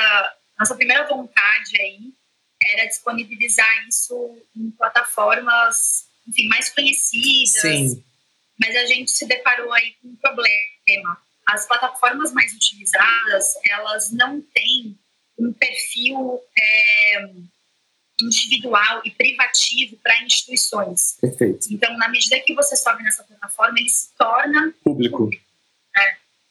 nossa 0.58 0.74
primeira 0.74 1.06
vontade 1.06 1.80
aí 1.80 2.12
era 2.62 2.86
disponibilizar 2.86 3.88
isso 3.88 4.38
em 4.54 4.70
plataformas, 4.72 6.06
enfim, 6.28 6.46
mais 6.48 6.68
conhecidas. 6.70 7.60
Sim. 7.62 8.04
Mas 8.58 8.76
a 8.76 8.86
gente 8.86 9.10
se 9.10 9.26
deparou 9.26 9.72
aí 9.72 9.94
com 10.00 10.08
um 10.08 10.16
problema. 10.16 11.18
As 11.46 11.66
plataformas 11.66 12.32
mais 12.32 12.52
utilizadas, 12.52 13.54
elas 13.64 14.12
não 14.12 14.40
têm 14.40 14.98
um 15.38 15.52
perfil 15.52 16.40
é, 16.56 17.30
individual 18.20 19.00
e 19.04 19.10
privativo 19.10 19.96
para 19.96 20.22
instituições. 20.22 21.16
Perfeito. 21.20 21.66
Então, 21.70 21.96
na 21.96 22.08
medida 22.08 22.38
que 22.40 22.54
você 22.54 22.76
sobe 22.76 23.02
nessa 23.02 23.24
plataforma, 23.24 23.78
ele 23.78 23.88
se 23.88 24.14
torna 24.16 24.74
público. 24.84 25.18
público? 25.18 25.49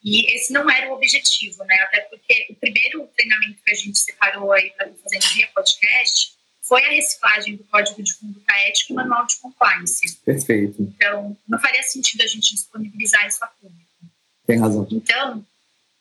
E 0.04 0.34
esse 0.34 0.54
não 0.54 0.70
era 0.70 0.90
o 0.90 0.96
objetivo, 0.96 1.64
né? 1.66 1.76
Até 1.82 2.02
porque 2.02 2.48
o 2.50 2.56
primeiro 2.56 3.08
treinamento 3.16 3.62
que 3.64 3.72
a 3.72 3.76
gente 3.76 4.00
separou 4.00 4.52
aí 4.54 4.72
para 4.72 4.90
fazer 5.04 5.20
via 5.34 5.48
podcast 5.54 6.34
foi 6.62 6.86
a 6.86 6.92
reciclagem 6.92 7.56
do 7.56 7.64
Código 7.66 8.02
de 8.02 8.16
Conduta 8.16 8.54
Ética 8.54 8.94
e 8.94 8.96
Manual 8.96 9.26
de 9.26 9.38
Compliance. 9.38 10.16
Perfeito. 10.18 10.82
Então, 10.84 11.36
não 11.48 11.60
faria 11.60 11.82
sentido 11.84 12.22
a 12.22 12.28
gente 12.28 12.54
disponibilizar 12.54 13.26
isso 13.28 13.44
a 13.44 13.48
público. 13.48 13.90
Tem 14.46 14.60
razão. 14.60 14.88
Então, 14.92 15.46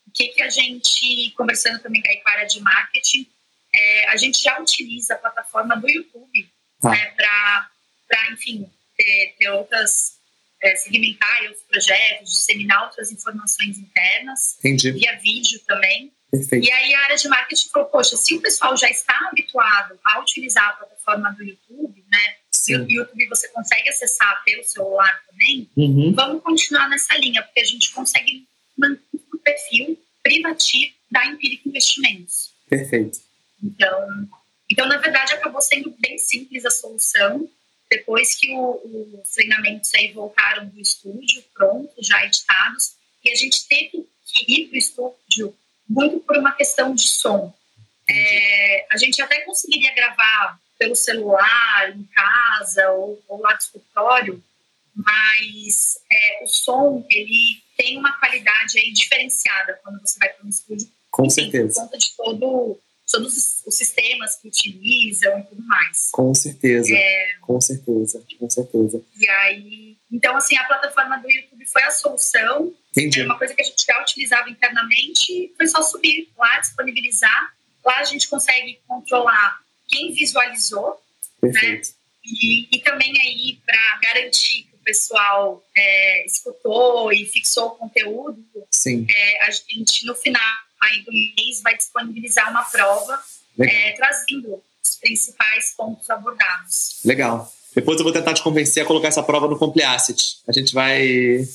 o 0.06 0.10
que, 0.12 0.28
que 0.28 0.42
a 0.42 0.50
gente, 0.50 1.32
conversando 1.36 1.80
também 1.80 2.02
com 2.02 2.30
a 2.30 2.32
área 2.32 2.46
de 2.46 2.60
marketing, 2.60 3.26
é, 3.74 4.08
a 4.08 4.16
gente 4.16 4.42
já 4.42 4.60
utiliza 4.60 5.14
a 5.14 5.18
plataforma 5.18 5.76
do 5.76 5.88
YouTube 5.88 6.50
ah. 6.82 6.90
né, 6.90 7.14
para, 7.16 8.32
enfim, 8.32 8.70
ter, 8.96 9.34
ter 9.38 9.48
outras 9.50 10.17
é, 10.62 10.76
segmentar 10.76 11.50
os 11.50 11.60
projetos, 11.62 12.32
disseminar 12.32 12.84
outras 12.84 13.10
informações 13.12 13.78
internas, 13.78 14.56
Entendi. 14.58 14.92
via 14.92 15.18
vídeo 15.18 15.60
também. 15.66 16.12
Perfeito. 16.30 16.66
E 16.66 16.70
aí 16.70 16.94
a 16.94 17.00
área 17.04 17.16
de 17.16 17.28
marketing 17.28 17.68
falou, 17.70 17.88
poxa, 17.88 18.16
se 18.16 18.34
o 18.34 18.40
pessoal 18.40 18.76
já 18.76 18.88
está 18.90 19.16
habituado 19.30 19.98
a 20.04 20.20
utilizar 20.20 20.68
a 20.68 20.72
plataforma 20.72 21.32
do 21.32 21.42
YouTube, 21.42 22.04
né? 22.10 22.34
Sim. 22.50 22.74
E 22.74 22.76
o 22.76 22.90
YouTube 22.90 23.28
você 23.28 23.48
consegue 23.48 23.88
acessar 23.88 24.42
pelo 24.44 24.62
celular 24.64 25.22
também, 25.30 25.68
uhum. 25.76 26.12
vamos 26.12 26.42
continuar 26.42 26.88
nessa 26.88 27.16
linha, 27.16 27.42
porque 27.42 27.60
a 27.60 27.64
gente 27.64 27.92
consegue 27.92 28.46
manter 28.76 29.02
o 29.32 29.38
perfil 29.38 29.98
privativo 30.22 30.92
da 31.10 31.24
Empírica 31.24 31.68
Investimentos. 31.68 32.52
Perfeito. 32.68 33.20
Então, 33.62 34.28
então, 34.70 34.86
na 34.86 34.98
verdade, 34.98 35.32
acabou 35.32 35.62
sendo 35.62 35.94
bem 35.98 36.18
simples 36.18 36.66
a 36.66 36.70
solução. 36.70 37.48
Depois 37.90 38.34
que 38.34 38.50
o, 38.52 39.20
os 39.22 39.30
treinamentos 39.30 39.92
aí 39.94 40.12
voltaram 40.12 40.66
do 40.66 40.80
estúdio, 40.80 41.42
pronto, 41.54 41.92
já 42.00 42.24
editados, 42.24 42.92
e 43.24 43.30
a 43.30 43.34
gente 43.34 43.66
teve 43.66 44.06
que 44.24 44.52
ir 44.52 44.68
para 44.68 44.74
o 44.74 44.78
estúdio 44.78 45.58
muito 45.88 46.20
por 46.20 46.36
uma 46.36 46.52
questão 46.52 46.94
de 46.94 47.08
som. 47.08 47.54
É, 48.08 48.86
a 48.90 48.96
gente 48.98 49.20
até 49.22 49.40
conseguiria 49.40 49.94
gravar 49.94 50.60
pelo 50.78 50.94
celular, 50.94 51.90
em 51.90 52.04
casa 52.04 52.90
ou, 52.92 53.22
ou 53.26 53.40
lá 53.40 53.54
do 53.54 53.60
escritório, 53.60 54.44
mas 54.94 55.98
é, 56.10 56.44
o 56.44 56.46
som 56.46 57.06
ele 57.10 57.62
tem 57.76 57.98
uma 57.98 58.18
qualidade 58.18 58.78
aí 58.78 58.92
diferenciada 58.92 59.78
quando 59.82 60.00
você 60.00 60.18
vai 60.18 60.28
para 60.28 60.46
um 60.46 60.48
estúdio. 60.48 60.88
Com 61.10 61.28
certeza. 61.30 61.74
Por 61.74 61.82
conta 61.82 61.98
de 61.98 62.16
todo 62.16 62.80
todos 63.10 63.62
os 63.66 63.74
sistemas 63.74 64.36
que 64.36 64.48
utilizam 64.48 65.38
e 65.38 65.42
tudo 65.44 65.62
mais. 65.66 66.10
Com 66.12 66.34
certeza, 66.34 66.94
é, 66.94 67.36
com 67.40 67.60
certeza, 67.60 68.24
com 68.38 68.50
certeza. 68.50 69.02
E 69.16 69.28
aí, 69.28 69.96
então 70.12 70.36
assim, 70.36 70.56
a 70.56 70.64
plataforma 70.64 71.16
do 71.18 71.30
YouTube 71.30 71.66
foi 71.66 71.82
a 71.82 71.90
solução. 71.90 72.74
Entendi. 72.92 73.20
Era 73.20 73.28
uma 73.28 73.38
coisa 73.38 73.54
que 73.54 73.62
a 73.62 73.64
gente 73.64 73.84
já 73.84 74.00
utilizava 74.00 74.50
internamente, 74.50 75.52
foi 75.56 75.66
só 75.66 75.82
subir 75.82 76.30
lá, 76.36 76.60
disponibilizar. 76.60 77.54
Lá 77.84 78.00
a 78.00 78.04
gente 78.04 78.28
consegue 78.28 78.80
controlar 78.86 79.60
quem 79.88 80.12
visualizou, 80.12 81.00
né? 81.42 81.50
Perfeito. 81.50 81.88
né? 81.88 81.94
E, 82.24 82.76
e 82.76 82.80
também 82.80 83.12
aí 83.20 83.58
para 83.64 83.98
garantir 84.02 84.64
que 84.64 84.74
o 84.74 84.78
pessoal 84.84 85.64
é, 85.74 86.26
escutou 86.26 87.10
e 87.10 87.24
fixou 87.24 87.68
o 87.68 87.70
conteúdo, 87.70 88.44
Sim. 88.70 89.06
É, 89.08 89.44
a 89.44 89.50
gente 89.50 90.04
no 90.04 90.14
final 90.14 90.42
aí 90.82 91.02
do 91.02 91.12
mês 91.12 91.62
vai 91.62 91.76
disponibilizar 91.76 92.50
uma 92.50 92.62
prova 92.62 93.20
é, 93.60 93.92
trazendo 93.92 94.62
os 94.82 94.96
principais 95.00 95.74
pontos 95.76 96.08
abordados. 96.10 97.00
Legal. 97.04 97.52
Depois 97.74 97.98
eu 97.98 98.04
vou 98.04 98.12
tentar 98.12 98.34
te 98.34 98.42
convencer 98.42 98.82
a 98.82 98.86
colocar 98.86 99.08
essa 99.08 99.22
prova 99.22 99.46
no 99.46 99.58
Complicit. 99.58 100.38
A 100.48 100.52
gente 100.52 100.72
vai 100.74 101.46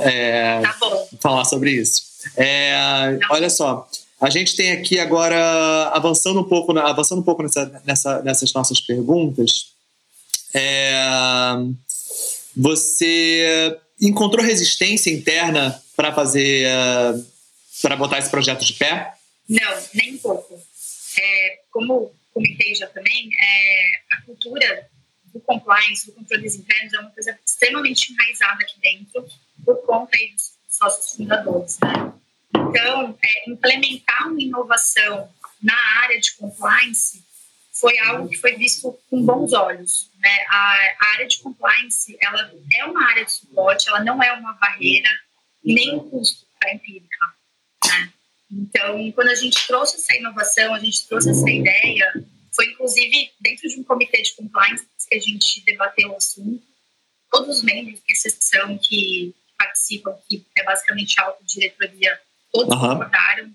é, 0.00 0.60
tá 0.60 0.78
falar 1.20 1.44
sobre 1.44 1.72
isso. 1.72 2.02
É, 2.36 3.18
olha 3.30 3.50
só, 3.50 3.88
A 4.20 4.30
gente 4.30 4.56
tem 4.56 4.72
aqui 4.72 4.98
agora, 4.98 5.90
avançando 5.92 6.40
um 6.40 6.44
pouco, 6.44 6.76
avançando 6.76 7.20
um 7.20 7.24
pouco 7.24 7.42
nessa, 7.42 7.82
nessa, 7.84 8.22
nessas 8.22 8.52
nossas 8.52 8.80
perguntas, 8.80 9.68
é, 10.52 11.54
você 12.56 13.78
encontrou 14.00 14.44
resistência 14.44 15.10
interna 15.10 15.80
para 15.96 16.12
fazer, 16.12 16.66
para 17.80 17.96
botar 17.96 18.18
esse 18.18 18.30
projeto 18.30 18.64
de 18.64 18.74
pé? 18.74 19.14
Não, 19.48 19.82
nem 19.94 20.14
um 20.14 20.18
pouco. 20.18 20.60
É, 21.18 21.60
como 21.70 22.14
comentei 22.32 22.74
já 22.74 22.86
também, 22.88 23.30
é, 23.42 24.00
a 24.12 24.22
cultura 24.22 24.88
do 25.32 25.40
compliance, 25.40 26.06
do 26.06 26.12
controle 26.12 26.42
dos 26.42 26.54
internos, 26.54 26.92
é 26.92 27.00
uma 27.00 27.10
coisa 27.10 27.38
extremamente 27.44 28.12
enraizada 28.12 28.62
aqui 28.62 28.80
dentro, 28.80 29.26
por 29.64 29.76
conta 29.84 30.16
aí 30.16 30.32
dos 30.32 30.52
sócios 30.68 31.16
fundadores. 31.16 31.78
Né? 31.80 32.12
Então, 32.54 33.18
é, 33.22 33.50
implementar 33.50 34.28
uma 34.28 34.40
inovação 34.40 35.32
na 35.62 35.76
área 36.02 36.20
de 36.20 36.32
compliance 36.36 37.24
foi 37.72 37.96
algo 38.00 38.28
que 38.28 38.36
foi 38.36 38.56
visto 38.56 38.98
com 39.08 39.24
bons 39.24 39.52
olhos. 39.52 40.10
Né? 40.18 40.46
A, 40.48 40.74
a, 41.00 41.06
área 41.14 41.26
de 41.26 41.38
compliance 41.38 42.16
ela 42.20 42.52
é 42.76 42.84
uma 42.84 43.08
área 43.08 43.24
de 43.24 43.32
suporte, 43.32 43.88
ela 43.88 44.02
não 44.02 44.22
é 44.22 44.32
uma 44.32 44.52
barreira 44.54 45.10
nem 45.64 45.94
um 45.94 46.10
custo 46.10 46.46
para 46.58 46.70
a 46.70 46.74
empírica. 46.74 47.37
Então, 48.50 49.12
quando 49.12 49.28
a 49.28 49.34
gente 49.34 49.66
trouxe 49.66 49.96
essa 49.96 50.16
inovação, 50.16 50.74
a 50.74 50.78
gente 50.78 51.06
trouxe 51.06 51.30
essa 51.30 51.50
ideia, 51.50 52.24
foi 52.54 52.66
inclusive 52.66 53.30
dentro 53.40 53.68
de 53.68 53.78
um 53.78 53.84
comitê 53.84 54.22
de 54.22 54.34
compliance 54.34 54.86
que 55.08 55.14
a 55.14 55.20
gente 55.20 55.64
debateu 55.64 56.10
o 56.10 56.16
assunto. 56.16 56.62
Todos 57.30 57.58
os 57.58 57.62
membros, 57.62 58.00
com 58.00 58.12
exceção, 58.12 58.78
que 58.78 59.34
participam, 59.56 60.16
que 60.28 60.44
é 60.56 60.64
basicamente 60.64 61.20
a 61.20 61.24
autodiretoria, 61.24 62.18
todos 62.52 62.74
uhum. 62.74 62.88
concordaram, 62.88 63.52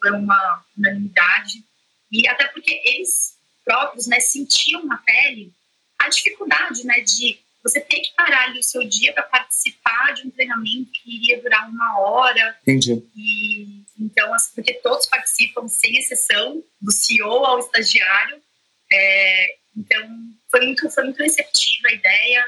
foi 0.00 0.10
uma 0.10 0.64
unanimidade. 0.76 1.64
E 2.10 2.26
até 2.28 2.46
porque 2.48 2.82
eles 2.84 3.36
próprios 3.64 4.06
né, 4.06 4.20
sentiam 4.20 4.84
na 4.84 4.98
pele 4.98 5.52
a 5.98 6.08
dificuldade 6.08 6.84
né, 6.84 7.00
de 7.00 7.38
você 7.62 7.80
ter 7.80 8.00
que 8.00 8.12
parar 8.14 8.46
ali 8.46 8.58
o 8.58 8.62
seu 8.62 8.82
dia 8.88 9.12
para 9.12 9.22
participar 9.22 10.12
de 10.14 10.26
um 10.26 10.30
treinamento 10.30 10.90
que 10.90 11.16
iria 11.16 11.40
durar 11.40 11.68
uma 11.68 12.00
hora. 12.00 12.58
Entendi. 12.62 13.02
E, 13.16 13.81
então, 13.98 14.32
assim, 14.34 14.50
porque 14.54 14.74
todos 14.74 15.06
participam, 15.06 15.68
sem 15.68 15.96
exceção, 15.96 16.62
do 16.80 16.90
CEO 16.90 17.44
ao 17.44 17.58
estagiário. 17.58 18.40
É, 18.92 19.56
então, 19.76 20.08
foi 20.50 20.66
muito, 20.66 20.90
foi 20.90 21.04
muito 21.04 21.22
receptiva 21.22 21.88
a 21.88 21.92
ideia. 21.92 22.44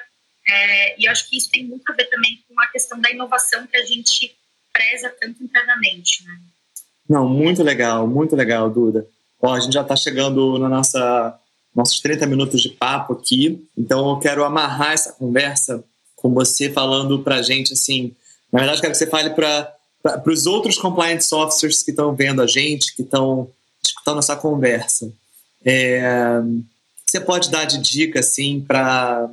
É, 0.46 1.00
e 1.00 1.07
eu 1.07 1.12
acho 1.12 1.28
que 1.28 1.37
isso 1.37 1.50
tem 1.50 1.64
muito 1.64 1.90
a 1.90 1.94
ver 1.94 2.04
também 2.07 2.42
com 2.48 2.61
a 2.61 2.66
questão 2.68 3.00
da 3.00 3.11
inovação 3.11 3.66
que 3.66 3.76
a 3.76 3.85
gente 3.85 4.37
preza 4.72 5.14
tanto 5.20 5.42
internamente. 5.42 6.24
Né? 6.24 6.38
Não, 7.09 7.28
muito 7.28 7.62
legal, 7.62 8.07
muito 8.07 8.37
legal, 8.37 8.68
Duda. 8.68 9.07
Bom, 9.40 9.52
a 9.52 9.61
gente 9.61 9.72
já 9.72 9.83
está 9.83 9.96
chegando 9.96 10.59
na 10.59 10.68
nossa 10.68 11.38
nossos 11.74 12.00
30 12.00 12.26
minutos 12.26 12.62
de 12.62 12.70
papo 12.70 13.14
aqui. 13.14 13.66
Então 13.76 14.09
eu 14.11 14.18
quero 14.18 14.44
amarrar 14.44 14.92
essa 14.92 15.12
conversa 15.12 15.85
com 16.14 16.33
você 16.33 16.70
falando 16.70 17.22
para 17.22 17.42
gente 17.42 17.72
assim. 17.72 18.14
Na 18.52 18.61
verdade, 18.61 18.80
quero 18.80 18.92
que 18.92 18.98
você 18.98 19.07
fale 19.07 19.30
para 19.30 19.74
os 20.26 20.46
outros 20.46 20.78
compliance 20.78 21.34
officers 21.34 21.82
que 21.82 21.90
estão 21.90 22.14
vendo 22.14 22.42
a 22.42 22.46
gente, 22.46 22.94
que 22.94 23.02
estão 23.02 23.50
escutando 23.82 24.18
essa 24.18 24.36
conversa. 24.36 25.12
É, 25.64 26.40
você 27.06 27.20
pode 27.20 27.50
dar 27.50 27.64
de 27.64 27.78
dica 27.78 28.20
assim 28.20 28.60
para 28.60 29.30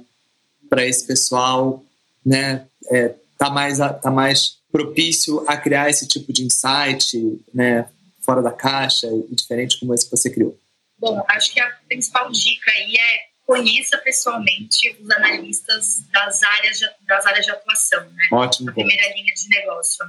para 0.69 0.85
esse 0.85 1.05
pessoal, 1.05 1.83
né? 2.25 2.65
É, 2.89 3.13
tá 3.37 3.49
mais 3.49 3.77
tá 3.77 4.09
mais 4.09 4.57
propício 4.71 5.43
a 5.47 5.57
criar 5.57 5.89
esse 5.89 6.07
tipo 6.07 6.31
de 6.31 6.43
insight, 6.43 7.43
né? 7.53 7.89
Fora 8.21 8.41
da 8.41 8.51
caixa 8.51 9.07
e 9.07 9.35
diferente 9.35 9.79
como 9.79 9.93
esse 9.93 10.05
que 10.05 10.11
você 10.11 10.29
criou. 10.29 10.57
Bom, 10.97 11.21
acho 11.27 11.51
que 11.51 11.59
a 11.59 11.69
principal 11.89 12.31
dica 12.31 12.71
aí 12.71 12.95
é 12.95 13.31
conheça 13.45 13.97
pessoalmente 13.97 14.95
os 15.01 15.09
analistas 15.09 16.03
das 16.11 16.41
áreas 16.41 16.79
de, 16.79 16.85
das 17.05 17.25
áreas 17.25 17.45
de 17.45 17.51
atuação, 17.51 18.09
né? 18.11 18.27
Ótimo. 18.31 18.67
Na 18.67 18.71
primeira 18.71 19.13
linha 19.13 19.33
de 19.33 19.49
negócio. 19.49 20.05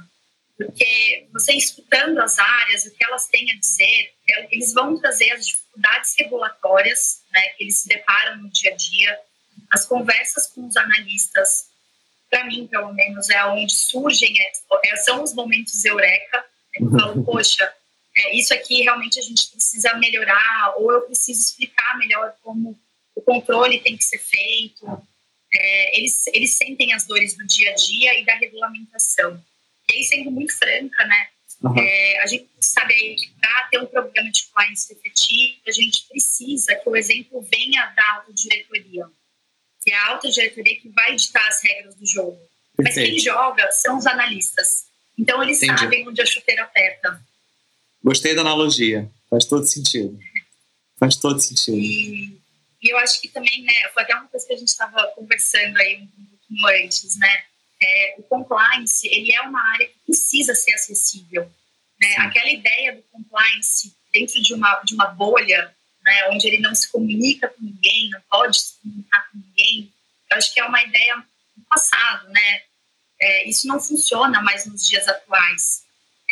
Porque 0.57 1.27
você 1.33 1.53
escutando 1.53 2.19
as 2.19 2.37
áreas, 2.37 2.85
o 2.85 2.91
que 2.91 3.03
elas 3.03 3.27
têm 3.27 3.51
a 3.51 3.55
dizer, 3.55 4.13
é, 4.29 4.47
eles 4.51 4.73
vão 4.73 4.97
trazer 4.99 5.31
as 5.31 5.47
dificuldades 5.47 6.13
regulatórias 6.17 7.23
né, 7.31 7.41
que 7.49 7.63
eles 7.63 7.79
se 7.79 7.87
deparam 7.87 8.37
no 8.37 8.49
dia 8.49 8.71
a 8.71 8.75
dia, 8.75 9.19
as 9.71 9.85
conversas 9.85 10.47
com 10.47 10.67
os 10.67 10.77
analistas, 10.77 11.67
para 12.29 12.45
mim, 12.45 12.67
pelo 12.67 12.93
menos, 12.93 13.29
é 13.29 13.43
onde 13.45 13.73
surgem, 13.73 14.35
é, 14.39 14.51
é 14.85 14.95
são 14.97 15.23
os 15.23 15.33
momentos 15.33 15.83
eureka. 15.85 16.45
Eu 16.73 16.89
falo, 16.91 17.23
poxa, 17.23 17.71
é, 18.15 18.35
isso 18.35 18.53
aqui 18.53 18.81
realmente 18.81 19.19
a 19.19 19.21
gente 19.21 19.49
precisa 19.49 19.93
melhorar, 19.95 20.73
ou 20.77 20.91
eu 20.91 21.01
preciso 21.01 21.39
explicar 21.39 21.97
melhor 21.97 22.35
como 22.41 22.79
o 23.15 23.21
controle 23.21 23.79
tem 23.79 23.97
que 23.97 24.03
ser 24.03 24.19
feito. 24.19 24.85
É, 25.53 25.97
eles, 25.97 26.25
eles 26.27 26.51
sentem 26.51 26.93
as 26.93 27.05
dores 27.05 27.37
do 27.37 27.45
dia 27.45 27.71
a 27.71 27.75
dia 27.75 28.19
e 28.19 28.25
da 28.25 28.33
regulamentação. 28.35 29.43
E 29.93 29.97
aí, 29.97 30.03
sendo 30.03 30.31
muito 30.31 30.57
franca, 30.57 31.05
né? 31.05 31.27
Uhum. 31.61 31.77
É, 31.77 32.19
a 32.21 32.27
gente 32.27 32.49
sabe 32.59 32.93
aí 32.93 33.15
que 33.15 33.29
para 33.39 33.67
ter 33.69 33.79
um 33.79 33.85
programa 33.85 34.31
de 34.31 34.43
compliance 34.45 34.91
efetivo, 34.91 35.61
a 35.67 35.71
gente 35.71 36.07
precisa 36.09 36.75
que 36.75 36.89
o 36.89 36.95
exemplo 36.95 37.41
venha 37.51 37.85
da 37.95 38.15
autodiretoria. 38.15 39.05
Que 39.83 39.91
é 39.91 39.95
a 39.95 40.07
autodiretoria 40.07 40.79
que 40.79 40.89
vai 40.89 41.15
ditar 41.15 41.47
as 41.47 41.63
regras 41.63 41.95
do 41.95 42.05
jogo. 42.05 42.39
Perfeito. 42.75 42.99
Mas 42.99 43.09
quem 43.09 43.19
joga 43.19 43.71
são 43.71 43.97
os 43.97 44.07
analistas. 44.07 44.85
Então, 45.17 45.43
eles 45.43 45.61
Entendi. 45.61 45.81
sabem 45.81 46.07
onde 46.07 46.21
a 46.21 46.25
chuteira 46.25 46.63
aperta. 46.63 47.21
Gostei 48.03 48.33
da 48.33 48.41
analogia. 48.41 49.09
Faz 49.29 49.45
todo 49.45 49.65
sentido. 49.65 50.19
Faz 50.97 51.15
todo 51.15 51.39
sentido. 51.39 51.77
E, 51.77 52.41
e 52.81 52.89
eu 52.89 52.97
acho 52.97 53.21
que 53.21 53.27
também, 53.27 53.61
né, 53.63 53.73
foi 53.93 54.03
até 54.03 54.15
uma 54.15 54.27
coisa 54.27 54.45
que 54.47 54.53
a 54.53 54.57
gente 54.57 54.69
estava 54.69 55.07
conversando 55.15 55.77
aí 55.77 55.97
um 55.97 56.25
pouquinho 56.25 56.83
antes, 56.83 57.17
né? 57.19 57.43
É, 57.83 58.15
o 58.17 58.23
compliance, 58.23 59.07
ele 59.07 59.33
é 59.33 59.41
uma 59.41 59.61
área 59.73 59.87
que 59.87 59.99
precisa 60.05 60.55
ser 60.55 60.73
acessível. 60.73 61.51
Né? 61.99 62.15
Aquela 62.17 62.49
ideia 62.49 62.95
do 62.95 63.01
compliance 63.11 63.93
dentro 64.11 64.41
de 64.41 64.53
uma, 64.53 64.81
de 64.83 64.93
uma 64.93 65.07
bolha, 65.07 65.75
né, 66.03 66.29
onde 66.29 66.47
ele 66.47 66.59
não 66.59 66.73
se 66.73 66.91
comunica 66.91 67.47
com 67.49 67.61
ninguém, 67.61 68.09
não 68.09 68.21
pode 68.29 68.59
se 68.59 68.73
comunicar 68.81 69.29
com 69.31 69.37
ninguém, 69.37 69.91
eu 70.31 70.37
acho 70.37 70.53
que 70.53 70.59
é 70.59 70.65
uma 70.65 70.81
ideia 70.81 71.15
do 71.55 71.63
passado, 71.69 72.27
né? 72.29 72.61
É, 73.21 73.47
isso 73.47 73.67
não 73.67 73.79
funciona 73.79 74.41
mais 74.41 74.65
nos 74.65 74.87
dias 74.87 75.07
atuais 75.07 75.83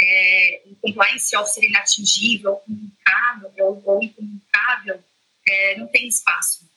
é, 0.01 0.61
um 0.65 0.75
compliance 0.75 1.35
officer 1.35 1.63
inatingível, 1.63 2.55
comunicável 2.55 3.51
ou, 3.59 3.81
ou 3.85 4.03
incomunicável, 4.03 5.03
é, 5.47 5.77
não 5.77 5.87
tem 5.87 6.07
espaço. 6.07 6.69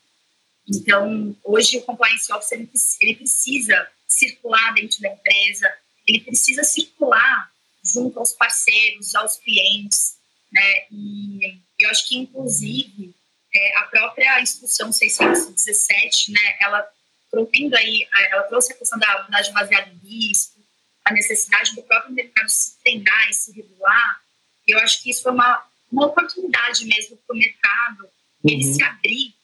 Então, 0.68 1.36
hoje 1.42 1.78
o 1.78 1.82
compliance 1.82 2.32
officer 2.32 2.66
ele 3.00 3.16
precisa 3.16 3.88
circular 4.14 4.72
dentro 4.74 5.00
da 5.00 5.08
empresa, 5.08 5.72
ele 6.06 6.20
precisa 6.20 6.64
circular 6.64 7.50
junto 7.82 8.18
aos 8.18 8.32
parceiros, 8.32 9.14
aos 9.14 9.36
clientes, 9.36 10.16
né? 10.52 10.86
E 10.90 11.58
eu 11.80 11.90
acho 11.90 12.08
que, 12.08 12.16
inclusive, 12.16 13.14
é, 13.54 13.78
a 13.78 13.82
própria 13.82 14.40
instrução 14.40 14.92
617, 14.92 16.32
né? 16.32 16.56
Ela 16.60 16.86
trouxe 17.30 17.74
aí, 17.76 18.08
ela 18.30 18.42
trouxe 18.44 18.72
a 18.72 18.76
questão 18.76 18.98
da 18.98 19.10
abordagem 19.12 19.52
baseada 19.52 19.90
em 19.90 20.08
risco, 20.08 20.60
a 21.04 21.12
necessidade 21.12 21.74
do 21.74 21.82
próprio 21.82 22.14
mercado 22.14 22.48
se 22.48 22.78
treinar 22.78 23.28
e 23.28 23.34
se 23.34 23.52
regular, 23.52 24.24
eu 24.66 24.78
acho 24.78 25.02
que 25.02 25.10
isso 25.10 25.22
foi 25.22 25.32
uma, 25.32 25.62
uma 25.92 26.06
oportunidade 26.06 26.84
mesmo 26.86 27.16
para 27.18 27.34
o 27.34 27.38
mercado 27.38 28.04
uhum. 28.04 28.50
ele 28.50 28.64
se 28.64 28.82
abrir 28.82 29.34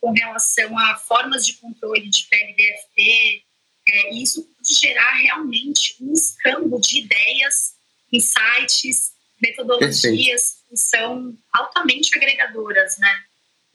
com 0.00 0.12
relação 0.12 0.76
a 0.78 0.96
formas 0.96 1.46
de 1.46 1.54
controle 1.54 2.08
de 2.08 2.26
PLDFT, 2.26 3.44
é, 3.92 4.14
e 4.14 4.22
isso 4.22 4.42
pode 4.42 4.80
gerar 4.80 5.12
realmente 5.12 5.96
um 6.00 6.12
escambo 6.14 6.80
de 6.80 7.00
ideias, 7.00 7.74
insights, 8.10 9.12
metodologias 9.40 10.02
Perfeito. 10.02 10.70
que 10.70 10.76
são 10.76 11.36
altamente 11.52 12.16
agregadoras, 12.16 12.96
né? 12.98 13.12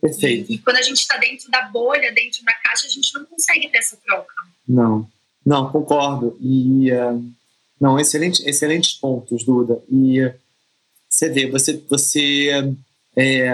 Perfeito. 0.02 0.52
E, 0.52 0.56
e 0.56 0.58
quando 0.58 0.78
a 0.78 0.82
gente 0.82 0.98
está 0.98 1.18
dentro 1.18 1.52
da 1.52 1.64
bolha, 1.64 2.12
dentro 2.12 2.44
da 2.44 2.54
caixa, 2.54 2.88
a 2.88 2.90
gente 2.90 3.14
não 3.14 3.26
consegue 3.26 3.70
ter 3.70 3.78
essa 3.78 3.96
troca. 3.98 4.34
Não. 4.68 5.08
Não, 5.46 5.72
concordo. 5.72 6.36
E 6.42 6.92
uh, 6.92 7.32
não, 7.80 8.00
excelente, 8.00 8.44
excelentes 8.50 8.94
pontos, 8.96 9.44
Duda. 9.44 9.82
E 9.90 10.26
uh, 10.26 10.34
você 11.08 11.30
vê, 11.30 11.48
você, 11.50 11.74
você 11.88 12.76
é, 13.18 13.50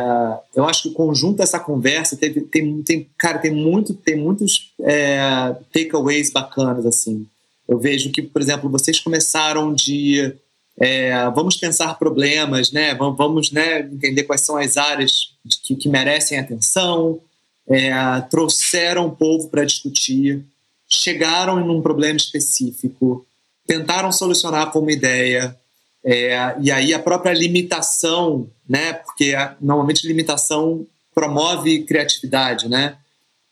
eu 0.54 0.66
acho 0.66 0.84
que 0.84 0.90
o 0.90 0.94
conjunto 0.94 1.38
dessa 1.38 1.58
conversa 1.60 2.18
teve, 2.18 2.42
tem, 2.42 2.84
tem, 2.84 3.10
cara, 3.18 3.38
tem 3.38 3.52
muito, 3.52 3.94
tem 3.94 4.18
muitos 4.18 4.74
é, 4.82 5.56
takeaways 5.72 6.32
bacanas 6.32 6.86
assim. 6.86 7.26
Eu 7.68 7.80
vejo 7.80 8.12
que, 8.12 8.22
por 8.22 8.42
exemplo, 8.42 8.70
vocês 8.70 9.00
começaram 9.00 9.74
de 9.74 10.34
é, 10.78 11.30
vamos 11.30 11.56
pensar 11.56 11.98
problemas, 11.98 12.74
né? 12.74 12.94
Vamos, 12.94 13.18
vamos 13.18 13.52
né, 13.52 13.80
entender 13.80 14.24
quais 14.24 14.42
são 14.42 14.58
as 14.58 14.76
áreas 14.76 15.34
que, 15.64 15.76
que 15.76 15.88
merecem 15.88 16.38
atenção. 16.38 17.20
É, 17.66 17.94
trouxeram 18.30 19.08
o 19.08 19.16
povo 19.16 19.48
para 19.48 19.64
discutir 19.64 20.44
chegaram 20.90 21.60
em 21.60 21.70
um 21.70 21.82
problema 21.82 22.18
específico, 22.18 23.26
tentaram 23.66 24.12
solucionar 24.12 24.72
com 24.72 24.80
uma 24.80 24.92
ideia, 24.92 25.58
É, 26.06 26.56
e 26.60 26.72
aí 26.72 26.94
a 26.94 27.00
própria 27.00 27.34
limitação, 27.34 28.50
né? 28.68 28.94
Porque 28.94 29.34
a, 29.34 29.56
normalmente 29.62 30.08
limitação 30.08 30.86
promove 31.14 31.84
criatividade, 31.84 32.68
né? 32.68 32.98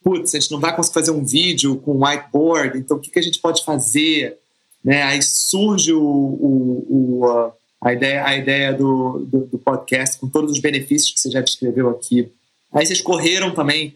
Putz, 0.03 0.33
a 0.33 0.39
gente 0.39 0.51
não 0.51 0.59
vai 0.59 0.75
conseguir 0.75 0.95
fazer 0.95 1.11
um 1.11 1.23
vídeo 1.23 1.77
com 1.77 2.03
whiteboard, 2.03 2.77
então 2.77 2.97
o 2.97 2.99
que, 2.99 3.11
que 3.11 3.19
a 3.19 3.21
gente 3.21 3.39
pode 3.39 3.63
fazer? 3.63 4.37
Né? 4.83 5.03
Aí 5.03 5.21
surge 5.21 5.93
o, 5.93 6.01
o, 6.01 7.19
o 7.19 7.51
a 7.79 7.93
ideia, 7.93 8.25
a 8.25 8.35
ideia 8.35 8.73
do, 8.73 9.25
do, 9.27 9.45
do, 9.45 9.57
podcast 9.57 10.19
com 10.19 10.27
todos 10.27 10.51
os 10.51 10.59
benefícios 10.59 11.11
que 11.11 11.19
você 11.19 11.31
já 11.31 11.41
descreveu 11.41 11.89
aqui. 11.89 12.31
Aí 12.73 12.85
vocês 12.85 13.01
correram 13.01 13.53
também 13.53 13.95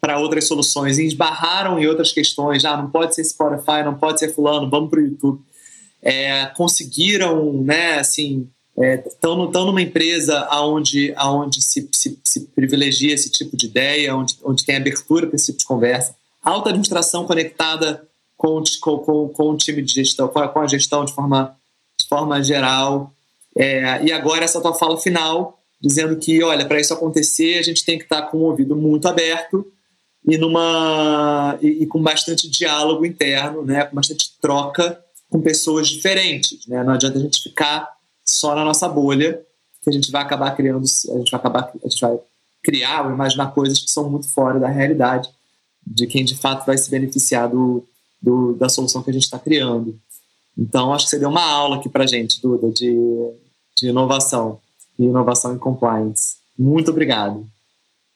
para 0.00 0.18
outras 0.18 0.46
soluções 0.46 0.98
e 0.98 1.06
esbarraram 1.06 1.78
em 1.78 1.86
outras 1.86 2.12
questões. 2.12 2.64
Ah, 2.64 2.76
não 2.76 2.90
pode 2.90 3.14
ser 3.14 3.24
Spotify, 3.24 3.82
não 3.84 3.94
pode 3.94 4.20
ser 4.20 4.32
fulano, 4.32 4.68
vamos 4.70 4.90
para 4.90 5.00
o 5.00 5.02
YouTube. 5.02 5.42
É, 6.04 6.46
conseguiram, 6.54 7.52
né, 7.62 7.98
assim, 7.98 8.46
estão 9.06 9.44
é, 9.44 9.64
numa 9.64 9.80
empresa 9.80 10.48
onde, 10.52 11.12
aonde 11.16 11.62
se, 11.62 11.88
se, 11.92 12.18
se, 12.22 12.40
privilegia 12.54 13.14
esse 13.14 13.30
tipo 13.30 13.56
de 13.56 13.66
ideia, 13.66 14.14
onde, 14.14 14.36
onde 14.44 14.64
tem 14.64 14.76
abertura 14.76 15.26
para 15.26 15.36
esse 15.36 15.46
tipo 15.46 15.60
de 15.60 15.64
conversa. 15.64 16.14
Alta 16.42 16.70
administração 16.70 17.24
conectada 17.24 18.06
com, 18.36 18.62
com, 18.80 19.28
com 19.28 19.50
o 19.50 19.56
time 19.56 19.80
de 19.80 19.94
gestão, 19.94 20.28
com 20.28 20.40
a, 20.40 20.48
com 20.48 20.60
a 20.60 20.66
gestão 20.66 21.04
de 21.04 21.14
forma, 21.14 21.56
de 21.98 22.06
forma 22.08 22.42
geral. 22.42 23.12
É, 23.56 24.04
e 24.04 24.12
agora 24.12 24.44
essa 24.44 24.60
tua 24.60 24.74
fala 24.74 24.98
final, 24.98 25.58
dizendo 25.80 26.16
que, 26.16 26.42
olha, 26.42 26.66
para 26.66 26.80
isso 26.80 26.92
acontecer, 26.92 27.58
a 27.58 27.62
gente 27.62 27.84
tem 27.84 27.96
que 27.96 28.04
estar 28.04 28.22
tá 28.22 28.28
com 28.28 28.38
o 28.38 28.42
ouvido 28.42 28.74
muito 28.74 29.06
aberto 29.06 29.64
e, 30.26 30.36
numa, 30.36 31.56
e, 31.62 31.84
e, 31.84 31.86
com 31.86 32.02
bastante 32.02 32.48
diálogo 32.48 33.06
interno, 33.06 33.62
né, 33.62 33.84
com 33.84 33.94
bastante 33.94 34.32
troca 34.40 35.03
com 35.30 35.40
pessoas 35.40 35.88
diferentes. 35.88 36.66
Né? 36.66 36.82
Não 36.82 36.94
adianta 36.94 37.18
a 37.18 37.22
gente 37.22 37.42
ficar 37.42 37.88
só 38.24 38.54
na 38.54 38.64
nossa 38.64 38.88
bolha, 38.88 39.44
que 39.82 39.90
a 39.90 39.92
gente 39.92 40.10
vai 40.10 40.22
acabar 40.22 40.56
criando, 40.56 40.84
a 40.84 41.18
gente 41.18 41.30
vai 41.30 41.40
acabar, 41.40 41.72
a 41.84 41.88
gente 41.88 42.00
vai 42.00 42.18
criar 42.62 43.06
ou 43.06 43.12
imaginar 43.12 43.52
coisas 43.52 43.78
que 43.78 43.90
são 43.90 44.08
muito 44.08 44.28
fora 44.28 44.58
da 44.58 44.68
realidade 44.68 45.28
de 45.86 46.06
quem 46.06 46.24
de 46.24 46.34
fato 46.34 46.64
vai 46.64 46.78
se 46.78 46.90
beneficiar 46.90 47.48
do, 47.48 47.86
do 48.20 48.54
da 48.54 48.68
solução 48.68 49.02
que 49.02 49.10
a 49.10 49.12
gente 49.12 49.24
está 49.24 49.38
criando. 49.38 50.00
Então, 50.56 50.94
acho 50.94 51.04
que 51.04 51.10
você 51.10 51.18
deu 51.18 51.28
uma 51.28 51.44
aula 51.44 51.76
aqui 51.76 51.88
para 51.88 52.06
gente, 52.06 52.40
Duda, 52.40 52.70
de, 52.70 52.94
de 53.76 53.88
inovação 53.88 54.60
e 54.98 55.04
inovação 55.04 55.54
em 55.54 55.58
compliance. 55.58 56.36
Muito 56.56 56.90
obrigado. 56.90 57.46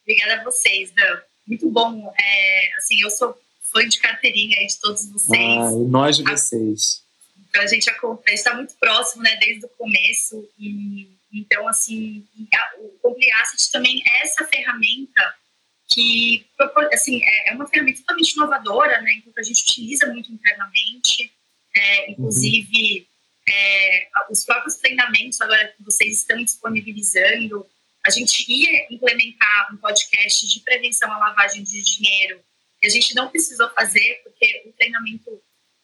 Obrigada 0.02 0.40
a 0.40 0.44
vocês, 0.44 0.90
Dan. 0.92 1.18
Muito 1.46 1.68
bom. 1.68 2.12
É, 2.18 2.78
assim, 2.78 3.00
eu 3.02 3.10
sou 3.10 3.36
fã 3.72 3.86
de 3.86 3.98
carteirinha 3.98 4.56
aí 4.58 4.66
de 4.66 4.78
todos 4.78 5.06
vocês. 5.10 5.58
Ah, 5.58 5.72
e 5.72 5.88
nós 5.88 6.16
de 6.16 6.24
vocês. 6.24 7.02
Então, 7.48 7.62
a 7.62 7.66
gente 7.66 7.90
está 8.26 8.54
muito 8.54 8.74
próximo, 8.74 9.22
né, 9.22 9.36
desde 9.36 9.64
o 9.64 9.68
começo. 9.70 10.48
E, 10.58 11.08
então, 11.32 11.66
assim, 11.68 12.26
a, 12.54 12.80
o 12.80 12.88
Compliacid 13.02 13.70
também 13.70 14.02
é 14.06 14.22
essa 14.22 14.44
ferramenta 14.44 15.34
que, 15.88 16.44
assim, 16.92 17.22
é, 17.22 17.50
é 17.50 17.54
uma 17.54 17.66
ferramenta 17.66 18.00
totalmente 18.00 18.32
inovadora, 18.32 19.00
né, 19.00 19.12
então, 19.18 19.32
que 19.32 19.40
a 19.40 19.44
gente 19.44 19.62
utiliza 19.62 20.06
muito 20.06 20.32
internamente. 20.32 21.32
É, 21.74 22.10
inclusive, 22.10 23.00
uhum 23.00 23.18
é, 23.48 24.08
os 24.30 24.44
próprios 24.44 24.76
treinamentos 24.76 25.40
agora 25.40 25.68
que 25.68 25.82
vocês 25.82 26.18
estão 26.18 26.36
disponibilizando, 26.44 27.66
a 28.04 28.10
gente 28.10 28.44
ia 28.48 28.86
implementar 28.90 29.72
um 29.72 29.76
podcast 29.78 30.46
de 30.46 30.60
prevenção 30.60 31.10
à 31.12 31.18
lavagem 31.18 31.62
de 31.62 31.82
dinheiro 31.82 32.40
e 32.82 32.86
a 32.86 32.90
gente 32.90 33.14
não 33.14 33.28
precisou 33.28 33.68
fazer 33.70 34.20
porque 34.22 34.68
o 34.68 34.72
treinamento 34.72 35.24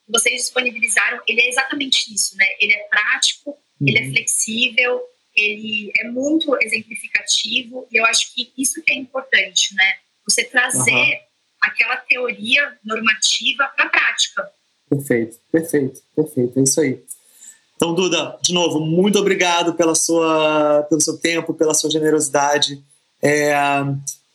que 0.05 0.11
vocês 0.11 0.41
disponibilizaram, 0.41 1.21
ele 1.27 1.41
é 1.41 1.49
exatamente 1.49 2.13
isso, 2.13 2.37
né? 2.37 2.45
Ele 2.59 2.73
é 2.73 2.83
prático, 2.87 3.51
uhum. 3.51 3.87
ele 3.87 3.97
é 3.97 4.01
uhum. 4.03 4.11
flexível, 4.11 5.01
ele 5.35 5.91
é 5.97 6.07
muito 6.07 6.55
exemplificativo 6.61 7.87
e 7.91 7.97
eu 7.97 8.05
acho 8.05 8.33
que 8.33 8.53
isso 8.57 8.81
que 8.81 8.91
é 8.91 8.95
importante, 8.95 9.75
né? 9.75 9.93
Você 10.27 10.43
trazer 10.43 10.91
uhum. 10.91 11.19
aquela 11.61 11.97
teoria 11.97 12.77
normativa 12.83 13.67
para 13.75 13.85
a 13.85 13.89
prática. 13.89 14.49
Perfeito, 14.89 15.37
perfeito, 15.51 16.01
perfeito, 16.15 16.59
é 16.59 16.63
isso 16.63 16.79
aí. 16.79 17.03
Então, 17.75 17.93
Duda, 17.93 18.37
de 18.41 18.53
novo, 18.53 18.79
muito 18.79 19.19
obrigado 19.19 19.73
pela 19.73 19.95
sua, 19.95 20.83
pelo 20.89 21.01
seu 21.01 21.17
tempo, 21.17 21.53
pela 21.53 21.73
sua 21.73 21.89
generosidade. 21.89 22.81
É, 23.21 23.53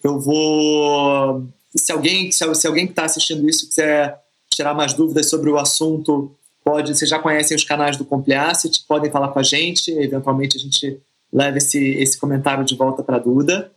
eu 0.04 0.20
vou. 0.20 1.48
Se 1.74 1.92
alguém, 1.92 2.32
se, 2.32 2.44
alguém 2.66 2.86
que 2.86 2.92
está 2.92 3.04
assistindo 3.04 3.48
isso 3.48 3.68
quiser 3.68 4.18
tirar 4.48 4.74
mais 4.74 4.92
dúvidas 4.92 5.28
sobre 5.28 5.50
o 5.50 5.58
assunto, 5.58 6.34
pode. 6.64 6.94
Vocês 6.94 7.08
já 7.08 7.18
conhecem 7.18 7.56
os 7.56 7.64
canais 7.64 7.96
do 7.96 8.04
Compliacit, 8.04 8.84
podem 8.86 9.10
falar 9.10 9.28
com 9.28 9.38
a 9.38 9.42
gente. 9.42 9.90
Eventualmente 9.92 10.56
a 10.56 10.60
gente 10.60 11.00
leva 11.32 11.58
esse, 11.58 11.78
esse 11.94 12.18
comentário 12.18 12.64
de 12.64 12.74
volta 12.74 13.02
para 13.02 13.16
a 13.16 13.20
Duda. 13.20 13.70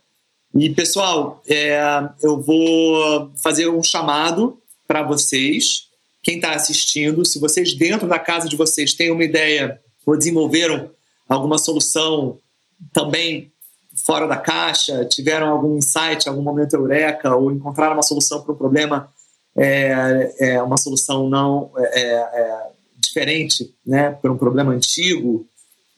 E, 0.54 0.70
pessoal, 0.70 1.42
é, 1.48 1.80
eu 2.22 2.40
vou 2.40 3.30
fazer 3.36 3.68
um 3.68 3.82
chamado 3.82 4.58
para 4.86 5.02
vocês 5.02 5.88
quem 6.22 6.36
está 6.36 6.54
assistindo, 6.54 7.24
se 7.24 7.38
vocês 7.38 7.74
dentro 7.74 8.08
da 8.08 8.18
casa 8.18 8.48
de 8.48 8.56
vocês 8.56 8.94
têm 8.94 9.10
uma 9.10 9.22
ideia 9.22 9.78
ou 10.06 10.16
desenvolveram 10.16 10.90
alguma 11.28 11.58
solução 11.58 12.38
também 12.92 13.52
fora 14.04 14.26
da 14.26 14.36
caixa, 14.36 15.04
tiveram 15.06 15.48
algum 15.48 15.76
insight, 15.78 16.28
algum 16.28 16.42
momento 16.42 16.74
eureka, 16.74 17.34
ou 17.34 17.50
encontraram 17.50 17.94
uma 17.94 18.02
solução 18.02 18.42
para 18.42 18.52
um 18.52 18.56
problema, 18.56 19.08
é, 19.56 20.34
é, 20.38 20.62
uma 20.62 20.76
solução 20.76 21.28
não 21.28 21.70
é, 21.76 22.10
é, 22.10 22.66
diferente, 22.98 23.74
né, 23.84 24.10
para 24.10 24.30
um 24.30 24.36
problema 24.36 24.72
antigo, 24.72 25.46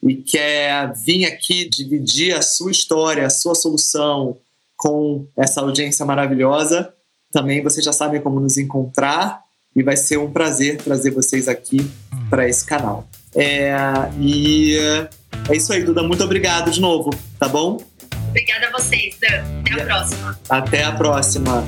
e 0.02 0.14
quer 0.14 0.92
vir 0.94 1.26
aqui 1.26 1.68
dividir 1.68 2.36
a 2.36 2.42
sua 2.42 2.70
história, 2.70 3.26
a 3.26 3.30
sua 3.30 3.54
solução 3.54 4.36
com 4.76 5.26
essa 5.36 5.60
audiência 5.60 6.04
maravilhosa, 6.04 6.92
também 7.32 7.62
vocês 7.62 7.84
já 7.84 7.92
sabem 7.92 8.20
como 8.20 8.38
nos 8.38 8.56
encontrar 8.56 9.42
e 9.74 9.82
vai 9.82 9.96
ser 9.96 10.18
um 10.18 10.30
prazer 10.30 10.78
trazer 10.78 11.10
vocês 11.10 11.48
aqui 11.48 11.78
para 12.30 12.48
esse 12.48 12.64
canal. 12.64 13.06
É, 13.34 13.74
e 14.20 14.76
é 15.48 15.56
isso 15.56 15.72
aí, 15.72 15.82
Duda. 15.82 16.02
Muito 16.02 16.24
obrigado 16.24 16.70
de 16.70 16.80
novo, 16.80 17.10
tá 17.38 17.48
bom? 17.48 17.78
Obrigada 18.36 18.68
a 18.68 18.70
vocês, 18.70 19.16
Dan. 19.18 19.42
Até 19.62 19.80
a 19.80 19.84
próxima. 19.86 20.40
Até 20.50 20.84
a 20.84 20.92
próxima. 20.92 21.64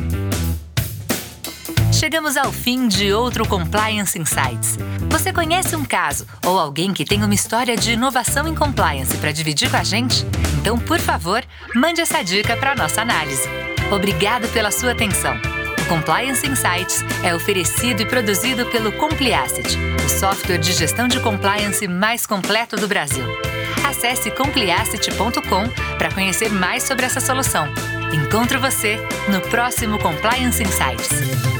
Chegamos 1.90 2.36
ao 2.36 2.52
fim 2.52 2.86
de 2.86 3.10
outro 3.10 3.48
Compliance 3.48 4.18
Insights. 4.18 4.76
Você 5.08 5.32
conhece 5.32 5.74
um 5.74 5.82
caso 5.82 6.26
ou 6.44 6.58
alguém 6.58 6.92
que 6.92 7.06
tem 7.06 7.24
uma 7.24 7.32
história 7.32 7.74
de 7.74 7.92
inovação 7.92 8.46
em 8.46 8.54
compliance 8.54 9.16
para 9.16 9.32
dividir 9.32 9.70
com 9.70 9.78
a 9.78 9.82
gente? 9.82 10.26
Então, 10.60 10.78
por 10.78 10.98
favor, 10.98 11.42
mande 11.74 12.02
essa 12.02 12.22
dica 12.22 12.54
para 12.54 12.74
nossa 12.74 13.00
análise. 13.00 13.48
Obrigado 13.90 14.46
pela 14.48 14.70
sua 14.70 14.92
atenção. 14.92 15.40
Compliance 15.88 16.46
Insights 16.46 17.02
é 17.24 17.34
oferecido 17.34 18.02
e 18.02 18.06
produzido 18.06 18.66
pelo 18.66 18.92
Compliacet, 18.92 19.74
o 20.04 20.08
software 20.10 20.58
de 20.58 20.74
gestão 20.74 21.08
de 21.08 21.18
compliance 21.20 21.88
mais 21.88 22.26
completo 22.26 22.76
do 22.76 22.86
Brasil. 22.86 23.24
Acesse 23.98 24.30
compliacet.com 24.30 25.68
para 25.98 26.14
conhecer 26.14 26.52
mais 26.52 26.84
sobre 26.84 27.04
essa 27.04 27.18
solução. 27.18 27.66
Encontro 28.12 28.60
você 28.60 28.96
no 29.28 29.40
próximo 29.40 29.98
Compliance 29.98 30.62
Insights. 30.62 31.57